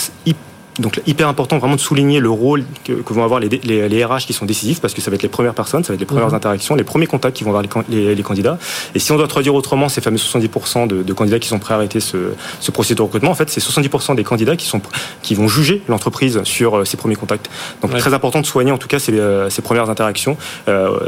donc 0.79 1.01
hyper 1.07 1.29
important 1.29 1.59
vraiment 1.59 1.77
de 1.77 1.81
souligner 1.81 2.21
le 2.21 2.31
rôle 2.31 2.65
que, 2.85 2.93
vont 3.13 3.25
avoir 3.25 3.41
les, 3.41 3.49
les, 3.49 4.05
RH 4.05 4.27
qui 4.27 4.33
sont 4.33 4.45
décisifs 4.45 4.81
parce 4.81 4.93
que 4.93 5.01
ça 5.01 5.11
va 5.11 5.15
être 5.15 5.23
les 5.23 5.29
premières 5.29 5.55
personnes, 5.55 5.85
ça 5.85 5.93
va 5.93 5.95
être 5.95 6.01
les 6.01 6.07
premières 6.07 6.29
mhm. 6.29 6.35
interactions, 6.35 6.75
les 6.75 6.85
premiers 6.85 7.07
contacts 7.07 7.37
qui 7.37 7.45
vont 7.45 7.51
avoir 7.57 7.85
les, 7.89 8.15
les, 8.15 8.23
candidats. 8.23 8.59
Et 8.95 8.99
si 8.99 9.13
on 9.13 9.17
doit 9.17 9.29
traduire 9.29 9.55
autrement 9.55 9.89
ces 9.89 10.01
fameux 10.01 10.17
70% 10.17 10.89
de, 10.89 11.03
de, 11.03 11.13
candidats 11.13 11.39
qui 11.39 11.49
sont 11.49 11.59
prêts 11.59 11.75
à 11.75 11.77
arrêter 11.77 12.01
ce, 12.01 12.33
ce 12.61 12.71
processus 12.71 12.97
de 12.97 13.03
recrutement, 13.03 13.31
en 13.31 13.35
fait 13.35 13.51
c'est 13.51 13.61
70% 13.63 14.17
des 14.17 14.25
candidats 14.25 14.57
qui, 14.57 14.67
sont, 14.67 14.81
qui 15.23 15.35
vont 15.35 15.47
juger 15.47 15.83
l'entreprise 15.89 16.43
sur 16.43 16.79
euh, 16.79 16.85
ces 16.85 16.97
premiers 16.97 17.17
contacts. 17.17 17.49
Donc 17.81 17.97
très 17.97 18.15
important 18.15 18.41
de 18.41 18.47
soigner 18.47 18.73
en 18.73 18.79
tout 18.79 18.89
cas 18.89 18.99
ces, 18.99 19.13
euh, 19.13 19.51
ces 19.51 19.63
premières 19.63 19.91
interactions 19.91 20.37
euh, 20.69 20.99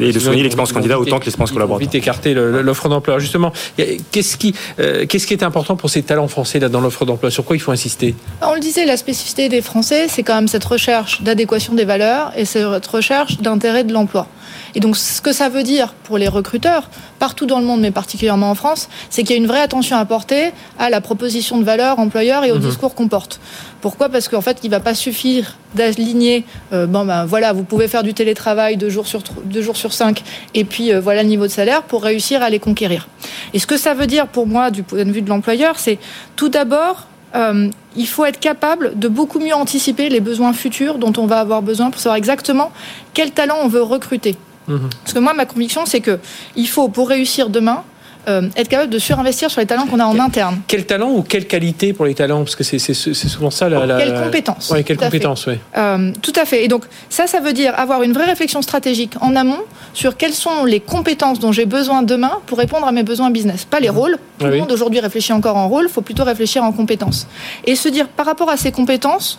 et 0.00 0.12
de 0.12 0.18
soigner 0.18 0.42
l'expérience 0.42 0.72
candidat 0.72 0.98
autant 0.98 1.20
que 1.20 1.26
l'expérience 1.26 1.52
collaborateur. 1.52 1.88
Vite 1.88 1.94
écarter 1.94 2.34
l'offre 2.34 2.88
d'emploi. 2.88 3.18
Justement, 3.18 3.52
qu'est-ce 3.76 4.36
qui, 4.36 4.54
qu'est-ce 4.76 5.26
qui 5.26 5.34
est 5.34 5.42
important 5.42 5.76
pour 5.76 5.90
ces 5.90 6.02
talents 6.02 6.28
français 6.28 6.58
là 6.58 6.68
dans 6.68 6.80
l'offre 6.80 7.04
d'emploi? 7.04 7.30
Sur 7.30 7.44
quoi 7.44 7.56
il 7.56 7.60
faut 7.60 7.72
insister? 7.72 8.14
On 8.42 8.54
le 8.54 8.60
disait 8.60 8.86
la 8.86 8.96
spécificité 9.04 9.50
des 9.50 9.60
Français, 9.60 10.06
c'est 10.08 10.22
quand 10.22 10.34
même 10.34 10.48
cette 10.48 10.64
recherche 10.64 11.20
d'adéquation 11.20 11.74
des 11.74 11.84
valeurs 11.84 12.32
et 12.38 12.46
cette 12.46 12.86
recherche 12.86 13.36
d'intérêt 13.38 13.84
de 13.84 13.92
l'emploi. 13.92 14.26
Et 14.74 14.80
donc, 14.80 14.96
ce 14.96 15.20
que 15.20 15.30
ça 15.30 15.50
veut 15.50 15.62
dire 15.62 15.92
pour 16.04 16.16
les 16.16 16.26
recruteurs, 16.26 16.88
partout 17.18 17.44
dans 17.44 17.60
le 17.60 17.66
monde, 17.66 17.82
mais 17.82 17.90
particulièrement 17.90 18.50
en 18.50 18.54
France, 18.54 18.88
c'est 19.10 19.22
qu'il 19.22 19.36
y 19.36 19.38
a 19.38 19.42
une 19.42 19.46
vraie 19.46 19.60
attention 19.60 19.98
à 19.98 20.04
porter 20.06 20.52
à 20.78 20.88
la 20.88 21.02
proposition 21.02 21.58
de 21.58 21.64
valeur 21.64 21.98
employeur 21.98 22.44
et 22.44 22.50
au 22.50 22.54
mhm. 22.54 22.62
discours 22.62 22.94
qu'on 22.94 23.08
porte. 23.08 23.40
Pourquoi? 23.82 24.08
Parce 24.08 24.28
qu'en 24.28 24.40
fait, 24.40 24.60
il 24.62 24.68
ne 24.68 24.70
va 24.70 24.80
pas 24.80 24.94
suffire 24.94 25.58
d'aligner, 25.74 26.46
euh, 26.72 26.86
bon 26.86 27.04
ben 27.04 27.26
voilà, 27.26 27.52
vous 27.52 27.64
pouvez 27.64 27.88
faire 27.88 28.04
du 28.04 28.14
télétravail 28.14 28.78
deux 28.78 28.88
jours 28.88 29.06
sur, 29.06 29.20
deux 29.44 29.60
jours 29.60 29.76
sur 29.76 29.92
cinq, 29.92 30.22
et 30.54 30.64
puis 30.64 30.94
euh, 30.94 31.00
voilà 31.00 31.22
le 31.22 31.28
niveau 31.28 31.46
de 31.46 31.52
salaire 31.52 31.82
pour 31.82 32.04
réussir 32.04 32.42
à 32.42 32.48
les 32.48 32.58
conquérir. 32.58 33.08
Et 33.52 33.58
ce 33.58 33.66
que 33.66 33.76
ça 33.76 33.92
veut 33.92 34.06
dire 34.06 34.28
pour 34.28 34.46
moi, 34.46 34.70
du 34.70 34.82
point 34.82 35.04
de 35.04 35.12
vue 35.12 35.20
de 35.20 35.28
l'employeur, 35.28 35.78
c'est 35.78 35.98
tout 36.36 36.48
d'abord 36.48 37.06
euh, 37.34 37.70
il 37.96 38.06
faut 38.06 38.24
être 38.24 38.40
capable 38.40 38.98
de 38.98 39.08
beaucoup 39.08 39.38
mieux 39.38 39.54
anticiper 39.54 40.08
les 40.08 40.20
besoins 40.20 40.52
futurs 40.52 40.98
dont 40.98 41.12
on 41.16 41.26
va 41.26 41.40
avoir 41.40 41.62
besoin 41.62 41.90
pour 41.90 42.00
savoir 42.00 42.16
exactement 42.16 42.72
quel 43.12 43.32
talent 43.32 43.56
on 43.62 43.68
veut 43.68 43.82
recruter. 43.82 44.36
Mhm. 44.68 44.90
Parce 45.02 45.12
que 45.12 45.18
moi, 45.18 45.34
ma 45.34 45.46
conviction, 45.46 45.86
c'est 45.86 46.00
que 46.00 46.18
il 46.56 46.68
faut, 46.68 46.88
pour 46.88 47.08
réussir 47.08 47.50
demain, 47.50 47.84
euh, 48.28 48.48
être 48.56 48.68
capable 48.68 48.90
de 48.90 48.98
surinvestir 48.98 49.50
sur 49.50 49.60
les 49.60 49.66
talents 49.66 49.86
qu'on 49.86 50.00
a 50.00 50.04
en 50.04 50.18
interne. 50.18 50.60
Quel 50.66 50.86
talent 50.86 51.10
ou 51.10 51.22
quelle 51.22 51.46
qualité 51.46 51.92
pour 51.92 52.04
les 52.04 52.14
talents? 52.14 52.44
Parce 52.44 52.56
que 52.56 52.64
c'est 52.64 52.78
souvent 52.78 53.50
ça 53.50 53.68
la. 53.68 53.86
la... 53.86 53.98
Quelle 53.98 54.14
compétence 54.14 54.70
Oui, 54.72 54.84
quelle 54.84 54.96
compétence, 54.96 55.46
oui. 55.46 55.54
Euh, 55.76 56.12
tout 56.22 56.32
à 56.36 56.44
fait. 56.44 56.64
Et 56.64 56.68
donc, 56.68 56.84
ça, 57.08 57.26
ça 57.26 57.40
veut 57.40 57.52
dire 57.52 57.72
avoir 57.78 58.02
une 58.02 58.12
vraie 58.12 58.24
réflexion 58.24 58.62
stratégique 58.62 59.14
en 59.20 59.36
amont 59.36 59.62
sur 59.92 60.16
quelles 60.16 60.34
sont 60.34 60.64
les 60.64 60.80
compétences 60.80 61.38
dont 61.38 61.52
j'ai 61.52 61.66
besoin 61.66 62.02
demain 62.02 62.32
pour 62.46 62.58
répondre 62.58 62.86
à 62.86 62.92
mes 62.92 63.02
besoins 63.02 63.30
business. 63.30 63.64
Pas 63.64 63.80
les 63.80 63.90
mhm. 63.90 63.96
rôles. 63.96 64.18
Tout 64.38 64.46
le 64.46 64.58
monde 64.58 64.72
aujourd'hui 64.72 65.00
réfléchit 65.00 65.32
encore 65.32 65.56
en 65.56 65.68
rôle, 65.68 65.86
il 65.88 65.92
faut 65.92 66.00
plutôt 66.00 66.24
réfléchir 66.24 66.64
en 66.64 66.72
compétences. 66.72 67.28
Et 67.64 67.76
se 67.76 67.88
dire, 67.88 68.08
par 68.08 68.26
rapport 68.26 68.50
à 68.50 68.56
ces 68.56 68.72
compétences, 68.72 69.38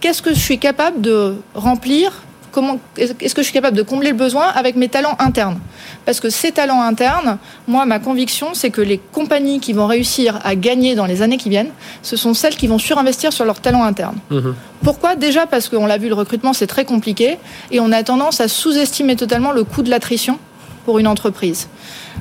qu'est-ce 0.00 0.22
que 0.22 0.34
je 0.34 0.38
suis 0.38 0.58
capable 0.58 1.00
de 1.00 1.34
remplir 1.54 2.22
comment 2.50 2.78
est-ce 2.96 3.34
que 3.34 3.42
je 3.42 3.46
suis 3.46 3.52
capable 3.52 3.76
de 3.76 3.82
combler 3.82 4.10
le 4.10 4.16
besoin 4.16 4.46
avec 4.48 4.76
mes 4.76 4.88
talents 4.88 5.16
internes? 5.18 5.58
Parce 6.04 6.20
que 6.20 6.30
ces 6.30 6.52
talents 6.52 6.82
internes, 6.82 7.38
moi, 7.66 7.86
ma 7.86 7.98
conviction, 7.98 8.48
c'est 8.54 8.70
que 8.70 8.80
les 8.80 8.98
compagnies 8.98 9.60
qui 9.60 9.72
vont 9.72 9.86
réussir 9.86 10.38
à 10.44 10.54
gagner 10.54 10.94
dans 10.94 11.06
les 11.06 11.22
années 11.22 11.36
qui 11.36 11.48
viennent, 11.48 11.70
ce 12.02 12.16
sont 12.16 12.34
celles 12.34 12.56
qui 12.56 12.66
vont 12.66 12.78
surinvestir 12.78 13.32
sur 13.32 13.44
leurs 13.44 13.60
talents 13.60 13.84
internes. 13.84 14.18
Mhm. 14.30 14.54
Pourquoi? 14.82 15.16
Déjà 15.16 15.46
parce 15.46 15.68
qu'on 15.68 15.86
l'a 15.86 15.98
vu, 15.98 16.08
le 16.08 16.14
recrutement, 16.14 16.52
c'est 16.52 16.66
très 16.66 16.84
compliqué 16.84 17.38
et 17.70 17.80
on 17.80 17.92
a 17.92 18.02
tendance 18.02 18.40
à 18.40 18.48
sous-estimer 18.48 19.16
totalement 19.16 19.52
le 19.52 19.64
coût 19.64 19.82
de 19.82 19.90
l'attrition 19.90 20.38
pour 20.84 20.98
une 20.98 21.06
entreprise. 21.06 21.68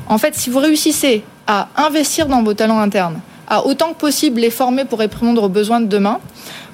En 0.08 0.18
fait, 0.18 0.36
si 0.36 0.50
vous 0.50 0.60
réussissez 0.60 1.24
à 1.48 1.70
investir 1.78 2.28
dans 2.28 2.44
vos 2.44 2.54
talents 2.54 2.80
internes, 2.80 3.20
à 3.48 3.66
autant 3.66 3.94
que 3.94 4.00
possible 4.00 4.42
les 4.42 4.52
former 4.52 4.86
pour 4.86 5.00
répondre 5.00 5.44
aux 5.44 5.50
besoins 5.50 5.82
de 5.82 5.88
demain, 5.88 6.20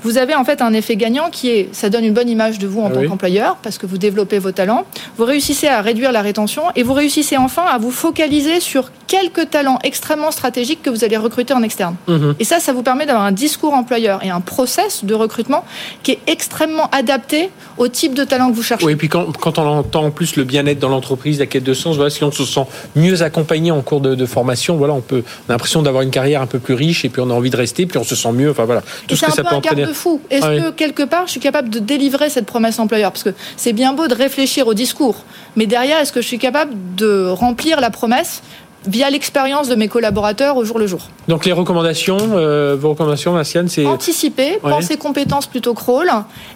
vous 0.06 0.20
avez 0.20 0.36
en 0.36 0.46
fait 0.46 0.62
un 0.62 0.72
effet 0.74 0.96
gagnant 0.96 1.32
qui 1.32 1.50
est, 1.50 1.70
ça 1.72 1.90
donne 1.90 2.06
une 2.06 2.14
bonne 2.14 2.30
image 2.30 2.60
de 2.60 2.68
vous 2.68 2.80
en 2.82 2.92
tant 2.92 3.02
qu'employeur 3.02 3.58
parce 3.64 3.80
que 3.80 3.88
vous 3.88 3.98
développez 3.98 4.38
vos 4.38 4.52
talents, 4.52 4.86
vous 5.18 5.26
réussissez 5.26 5.68
à 5.68 5.82
réduire 5.82 6.12
la 6.12 6.22
rétention 6.22 6.62
et 6.76 6.84
vous 6.84 6.94
réussissez 6.94 7.38
enfin 7.38 7.64
à 7.64 7.80
vous 7.80 7.90
focaliser 7.90 8.60
sur 8.60 8.92
quelques 9.08 9.50
talents 9.50 9.80
extrêmement 9.84 10.30
stratégiques 10.30 10.84
que 10.84 10.92
vous 10.92 11.04
allez 11.04 11.18
recruter 11.18 11.56
en 11.56 11.64
externe. 11.64 11.96
Mhm. 12.08 12.36
Et 12.40 12.44
ça, 12.44 12.60
ça 12.60 12.72
vous 12.72 12.84
permet 12.84 13.08
d'avoir 13.08 13.26
un 13.26 13.32
discours 13.32 13.74
employeur 13.74 14.24
et 14.24 14.30
un 14.30 14.42
process 14.42 15.04
de 15.04 15.14
recrutement 15.16 15.64
qui 16.04 16.12
est 16.12 16.20
extrêmement 16.28 16.88
adapté 16.92 17.50
au 17.78 17.88
type 17.88 18.14
de 18.14 18.24
talent 18.24 18.52
que 18.52 18.56
vous 18.56 18.64
cherchez. 18.64 18.86
Oui, 18.86 18.94
et 18.94 18.96
puis 18.96 19.10
quand, 19.10 19.36
quand 19.38 19.58
on 19.58 19.66
entend 19.66 20.06
en 20.06 20.12
plus 20.12 20.36
le 20.36 20.44
bien-être 20.44 20.80
dans 20.80 20.90
l'entreprise, 20.90 21.40
la 21.40 21.48
quête 21.48 21.64
de 21.64 21.74
sens, 21.74 21.96
voilà, 21.96 22.12
si 22.12 22.24
on 22.24 22.32
se 22.32 22.46
sent 22.46 22.66
mieux 22.96 23.24
accompagné 23.24 23.72
en 23.72 23.82
cours 23.82 24.02
de, 24.02 24.26
formation, 24.26 24.76
voilà, 24.76 24.94
on 24.94 25.02
peut, 25.02 25.24
on 25.48 25.50
a 25.50 25.54
l'impression 25.54 25.82
d'avoir 25.82 26.04
une 26.04 26.12
carrière 26.12 26.42
un 26.42 26.48
peu 26.48 26.60
plus 26.60 26.74
riche 26.76 27.06
et 27.06 27.10
puis 27.10 27.22
on 27.22 27.30
a 27.32 27.34
envie 27.34 27.50
de 27.50 27.58
rester, 27.58 27.86
puis 27.86 27.98
on 27.98 28.04
se 28.04 28.16
sent 28.16 28.32
mieux. 28.32 28.52
Enfin 28.52 28.66
voilà, 28.66 28.84
tout 29.08 29.16
ce 29.16 29.26
que 29.26 29.32
ça 29.32 29.44
peut 29.44 29.56
entraîner 29.56 29.86
fou. 29.96 30.22
Est-ce 30.30 30.46
ah 30.46 30.56
que 30.58 30.70
quelque 30.72 31.04
part, 31.04 31.26
je 31.26 31.32
suis 31.32 31.40
capable 31.40 31.70
de 31.70 31.80
délivrer 31.80 32.30
cette 32.30 32.46
promesse 32.46 32.80
employeur 32.80 33.12
Parce 33.12 33.24
que 33.24 33.34
c'est 33.58 33.74
bien 33.74 33.94
beau 33.94 34.08
de 34.08 34.14
réfléchir 34.14 34.68
au 34.68 34.74
discours, 34.74 35.24
mais 35.56 35.66
derrière, 35.66 36.00
est-ce 36.00 36.12
que 36.12 36.22
je 36.22 36.28
suis 36.28 36.40
capable 36.40 36.74
de 36.96 37.28
remplir 37.28 37.82
la 37.82 37.90
promesse 37.90 38.42
via 38.88 39.10
l'expérience 39.10 39.68
de 39.68 39.76
mes 39.76 39.88
collaborateurs 39.88 40.58
au 40.58 40.66
jour 40.66 40.80
le 40.80 40.88
jour? 40.88 41.08
Donc 41.28 41.46
les 41.46 41.52
recommandations, 41.52 42.18
euh, 42.20 42.76
vos 42.80 42.90
recommandations, 42.90 43.34
Marciane, 43.34 43.68
c'est 43.68 43.86
anticiper, 43.86 44.60
penser 44.62 44.98
compétences 44.98 45.48
plutôt 45.48 45.74
crawl, 45.74 46.10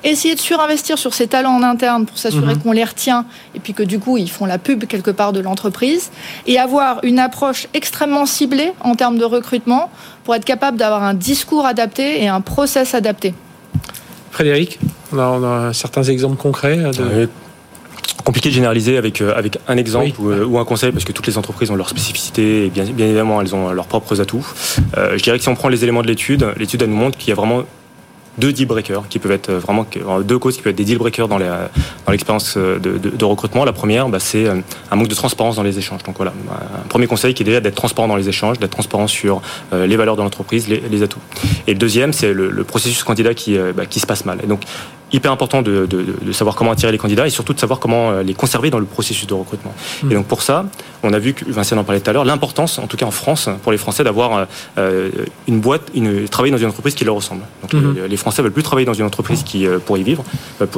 essayer 0.03 0.35
de 0.35 0.39
surinvestir 0.39 0.97
sur 0.97 1.13
ses 1.13 1.27
talents 1.27 1.55
en 1.55 1.63
interne 1.63 2.05
pour 2.05 2.17
s'assurer 2.17 2.55
mhm. 2.55 2.61
qu'on 2.61 2.71
les 2.71 2.83
retient 2.83 3.25
et 3.55 3.59
puis 3.59 3.73
que 3.73 3.83
du 3.83 3.99
coup 3.99 4.17
ils 4.17 4.29
font 4.29 4.45
la 4.45 4.57
pub 4.57 4.85
quelque 4.85 5.11
part 5.11 5.33
de 5.33 5.39
l'entreprise 5.39 6.11
et 6.45 6.59
avoir 6.59 6.99
une 7.03 7.19
approche 7.19 7.67
extrêmement 7.73 8.25
ciblée 8.25 8.73
en 8.81 8.95
termes 8.95 9.17
de 9.17 9.25
recrutement 9.25 9.89
pour 10.29 10.35
être 10.35 10.45
capable 10.45 10.77
d'avoir 10.77 11.01
un 11.01 11.15
discours 11.15 11.65
adapté 11.65 12.21
et 12.21 12.27
un 12.27 12.39
process 12.39 12.93
adapté. 12.93 13.33
Frédéric, 14.29 14.79
on 15.11 15.17
a, 15.17 15.73
certains 15.73 16.03
exemples 16.03 16.37
concrets 16.37 16.77
de 16.77 17.27
compliqué 18.23 18.49
de 18.49 18.53
généraliser 18.53 18.97
avec, 18.97 19.21
euh, 19.21 19.33
avec 19.35 19.57
un 19.67 19.75
exemple 19.77 20.11
euh, 20.21 20.45
ou, 20.45 20.59
un 20.59 20.65
conseil 20.65 20.91
parce 20.91 21.03
que 21.03 21.13
toutes 21.13 21.25
les 21.25 21.39
entreprises 21.39 21.71
ont 21.71 21.75
leurs 21.75 21.89
spécificités 21.89 22.67
et 22.67 22.69
bien, 22.69 22.83
bien 22.83 23.07
évidemment 23.07 23.41
elles 23.41 23.55
ont 23.55 23.71
leurs 23.71 23.87
propres 23.87 24.21
atouts. 24.21 24.45
Euh, 24.99 25.17
je 25.17 25.23
dirais 25.23 25.39
que 25.39 25.43
si 25.43 25.49
on 25.49 25.55
prend 25.55 25.67
les 25.67 25.81
éléments 25.81 26.03
de 26.03 26.07
l'étude, 26.07 26.45
l'étude 26.57 26.83
elle 26.83 26.91
nous 26.91 26.95
montre 26.95 27.17
qu'il 27.17 27.29
y 27.29 27.31
a 27.31 27.35
vraiment 27.35 27.63
deux 28.39 28.53
deal 28.53 28.67
breakers 28.67 29.07
qui 29.09 29.19
peuvent 29.19 29.31
être 29.31 29.51
vraiment 29.51 29.85
deux 30.23 30.39
causes 30.39 30.55
qui 30.55 30.61
peuvent 30.61 30.71
être 30.71 30.77
des 30.77 30.85
deal 30.85 30.97
breakers 30.97 31.27
dans 31.27 31.39
l'expérience 32.07 32.57
dans 32.57 32.79
de, 32.79 32.97
de, 32.97 33.09
de, 33.09 33.25
recrutement. 33.25 33.65
La 33.65 33.73
première, 33.73 34.09
bah, 34.09 34.19
c'est 34.19 34.47
un 34.47 34.95
manque 34.95 35.07
de 35.07 35.15
transparence 35.15 35.55
dans 35.55 35.63
les 35.63 35.77
échanges. 35.77 36.03
Donc 36.03 36.17
voilà, 36.17 36.33
un 36.51 36.87
premier 36.87 37.07
conseil 37.07 37.33
qui 37.33 37.43
est 37.43 37.45
déjà 37.45 37.59
d'être 37.59 37.75
transparent 37.75 38.07
dans 38.07 38.15
les 38.15 38.29
échanges, 38.29 38.59
d'être 38.59 38.71
transparent 38.71 39.07
sur 39.07 39.41
les 39.71 39.95
valeurs 39.95 40.15
de 40.15 40.21
l'entreprise, 40.21 40.67
les, 40.67 40.81
les, 40.89 41.03
atouts. 41.03 41.19
Et 41.67 41.73
le 41.73 41.79
deuxième, 41.79 42.13
c'est 42.13 42.33
le, 42.33 42.49
le, 42.49 42.63
processus 42.63 43.03
candidat 43.03 43.33
qui, 43.33 43.57
bah, 43.75 43.85
qui 43.85 43.99
se 43.99 44.07
passe 44.07 44.25
mal. 44.25 44.39
Et 44.43 44.47
donc 44.47 44.61
hyper 45.11 45.31
important 45.31 45.61
de, 45.61 45.87
savoir 46.31 46.55
comment 46.55 46.71
attirer 46.71 46.91
les 46.91 46.97
candidats 46.97 47.27
et 47.27 47.29
surtout 47.29 47.53
de 47.53 47.59
savoir 47.59 47.79
comment 47.79 48.11
euh, 48.11 48.23
les 48.23 48.33
conserver 48.33 48.69
dans 48.69 48.79
le 48.79 48.85
processus 48.85 49.27
de 49.27 49.33
recrutement. 49.33 49.73
Et 50.09 50.13
donc 50.13 50.25
pour 50.25 50.41
ça, 50.41 50.65
on 51.03 51.13
a 51.13 51.19
vu 51.19 51.33
que 51.33 51.45
Vincent 51.51 51.77
en 51.77 51.83
parlait 51.83 52.01
tout 52.01 52.09
à 52.09 52.13
l'heure, 52.13 52.25
l'importance, 52.25 52.79
en 52.79 52.87
tout 52.87 52.97
cas 52.97 53.05
en 53.05 53.11
France, 53.11 53.49
pour 53.63 53.71
les 53.71 53.77
Français, 53.77 54.03
d'avoir 54.03 54.47
euh, 54.77 55.09
une 55.47 55.59
boîte, 55.59 55.83
une, 55.93 56.27
travailler 56.27 56.51
dans 56.51 56.57
une 56.57 56.67
entreprise 56.67 56.95
qui 56.95 57.05
leur 57.05 57.15
ressemble. 57.15 57.41
Donc 57.61 57.73
mhm. 57.73 58.05
les 58.07 58.17
Français 58.17 58.41
veulent 58.41 58.51
plus 58.51 58.63
travailler 58.63 58.85
dans 58.85 58.93
une 58.93 59.05
entreprise 59.05 59.43
qui 59.43 59.65
euh, 59.65 59.79
pour 59.79 59.97
y 59.97 60.03
vivre, 60.03 60.23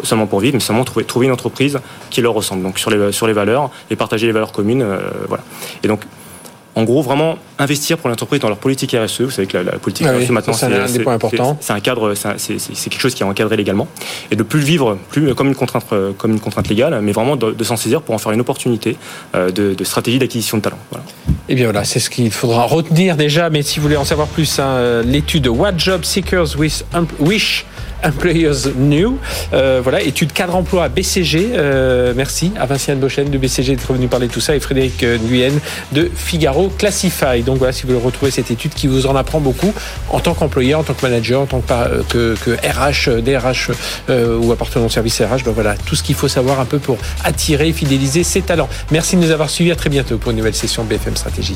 seulement 0.04 0.28
pour 0.28 0.40
vivre, 0.40 0.56
mais 0.56 0.60
seulement 0.60 0.84
trouver, 0.84 1.06
trouver 1.06 1.26
une 1.26 1.34
entreprise 1.34 1.80
qui 2.10 2.22
leur 2.22 2.34
ressemble. 2.34 2.64
Donc 2.64 2.80
sur 2.80 2.90
les 2.90 3.12
sur 3.12 3.28
les 3.28 3.34
valeurs 3.34 3.70
et 3.90 3.96
partager 3.96 4.28
les 4.28 4.34
valeurs 4.34 4.52
communes, 4.52 4.86
voilà. 5.28 5.44
Et 5.84 5.88
donc 5.88 6.02
en 6.76 6.84
gros, 6.84 7.02
vraiment 7.02 7.38
investir 7.60 7.98
pour 7.98 8.10
l'entreprise 8.10 8.40
dans 8.40 8.48
leur 8.48 8.58
politique 8.58 8.96
RSE. 8.96 9.22
Vous 9.22 9.32
savez 9.32 9.48
que 9.48 9.58
la, 9.58 9.74
politique 9.74 10.08
ah 10.10 10.18
RSE 10.18 10.30
maintenant, 10.30 10.54
c'est 10.54 10.66
un, 10.66 10.86
des 10.86 11.00
points 11.00 11.16
importants. 11.16 11.58
C'est 11.60 11.74
un 11.74 11.80
cadre, 11.80 12.14
c'est 12.16 12.58
quelque 12.90 13.02
chose 13.02 13.14
qui 13.14 13.24
est 13.24 13.26
encadré 13.26 13.58
légalement, 13.58 13.88
et 14.32 14.36
de 14.36 14.44
plus 14.44 14.60
le 14.60 14.66
vivre 14.66 14.98
plus 15.10 15.34
comme 15.36 15.48
une 15.48 15.56
contrainte, 15.56 15.86
comme 16.18 16.32
une 16.32 16.40
contrainte 16.40 16.70
légale, 16.70 17.00
mais 17.02 17.12
vraiment 17.12 17.36
de, 17.36 17.64
s'en 17.64 17.76
saisir 17.78 18.02
pour 18.02 18.16
en 18.16 18.18
faire 18.18 18.32
une 18.32 18.42
opportunité 18.42 18.98
euh, 19.36 19.52
de, 19.52 19.84
stratégie 19.84 20.20
d'acquisition 20.20 20.58
de 20.58 20.64
talent. 20.64 20.80
Voilà. 20.90 21.06
Et 21.28 21.54
eh 21.54 21.56
bien 21.56 21.66
voilà, 21.66 21.84
c'est 21.84 22.00
ce 22.00 22.10
qu'il 22.10 22.32
faudra 22.32 22.64
retenir 22.64 23.18
déjà. 23.18 23.50
Mais 23.50 23.62
si 23.62 23.80
vous 23.80 23.84
voulez 23.84 23.98
en 23.98 24.06
savoir 24.06 24.28
plus, 24.28 24.60
hein, 24.60 25.02
l'étude 25.04 25.48
What 25.48 25.74
Job 25.78 26.04
Seekers 26.06 26.56
Wish 27.20 27.66
Employers 28.04 28.74
New. 28.78 29.18
Euh, 29.54 29.80
voilà, 29.84 30.02
étude 30.02 30.34
cadre 30.34 30.56
emploi 30.56 30.90
BCG. 30.90 31.52
Euh, 31.54 32.14
merci 32.16 32.52
à 32.60 32.66
Vinciane 32.66 33.00
Bochen 33.00 33.30
de 33.30 33.38
BCG 33.38 33.76
d'être 33.76 33.94
venu 33.94 34.08
parler 34.08 34.28
de 34.28 34.32
tout 34.32 34.42
ça 34.42 34.56
et 34.56 34.60
Frédéric 34.60 35.04
euh, 35.04 35.18
Nguyen 35.18 35.54
de 35.92 36.10
Figaro 36.14 36.70
Classify. 36.78 37.42
Donc 37.44 37.58
voilà, 37.58 37.74
si 37.74 37.84
vous 37.84 37.90
voulez 37.94 38.04
retrouver 38.04 38.32
cette 38.32 38.52
étude 38.52 38.74
qui 38.74 38.88
vous 38.88 39.06
en 39.08 39.16
apprend 39.16 39.40
beaucoup 39.40 39.74
en 40.10 40.20
tant 40.20 40.34
qu'employeur, 40.34 40.80
en 40.80 40.84
tant 40.84 40.94
que 40.94 41.06
manager, 41.06 41.42
en 41.42 41.46
tant 41.46 41.62
que, 42.10 42.36
que, 42.36 42.52
RH, 42.52 43.22
DRH 43.22 43.72
ou 44.10 44.52
appartenant 44.52 44.86
au 44.86 44.90
service 44.90 45.22
RH, 45.22 45.44
ben 45.46 45.52
voilà, 45.52 45.76
tout 45.86 45.96
ce 45.96 46.04
qu'il 46.04 46.16
faut 46.16 46.28
savoir 46.28 46.60
un 46.60 46.66
peu 46.66 46.80
pour 46.80 46.98
attirer 47.24 47.70
et 47.70 47.74
fidéliser 47.74 48.24
ses 48.24 48.42
talents. 48.42 48.70
Merci 48.92 49.16
de 49.16 49.22
nous 49.22 49.32
avoir 49.32 49.50
suivis. 49.50 49.72
À 49.72 49.76
très 49.76 49.90
bientôt 49.90 50.18
pour 50.18 50.32
une 50.32 50.38
nouvelle 50.38 50.56
session 50.56 50.84
BFM 50.84 51.16
Stratégie. 51.16 51.56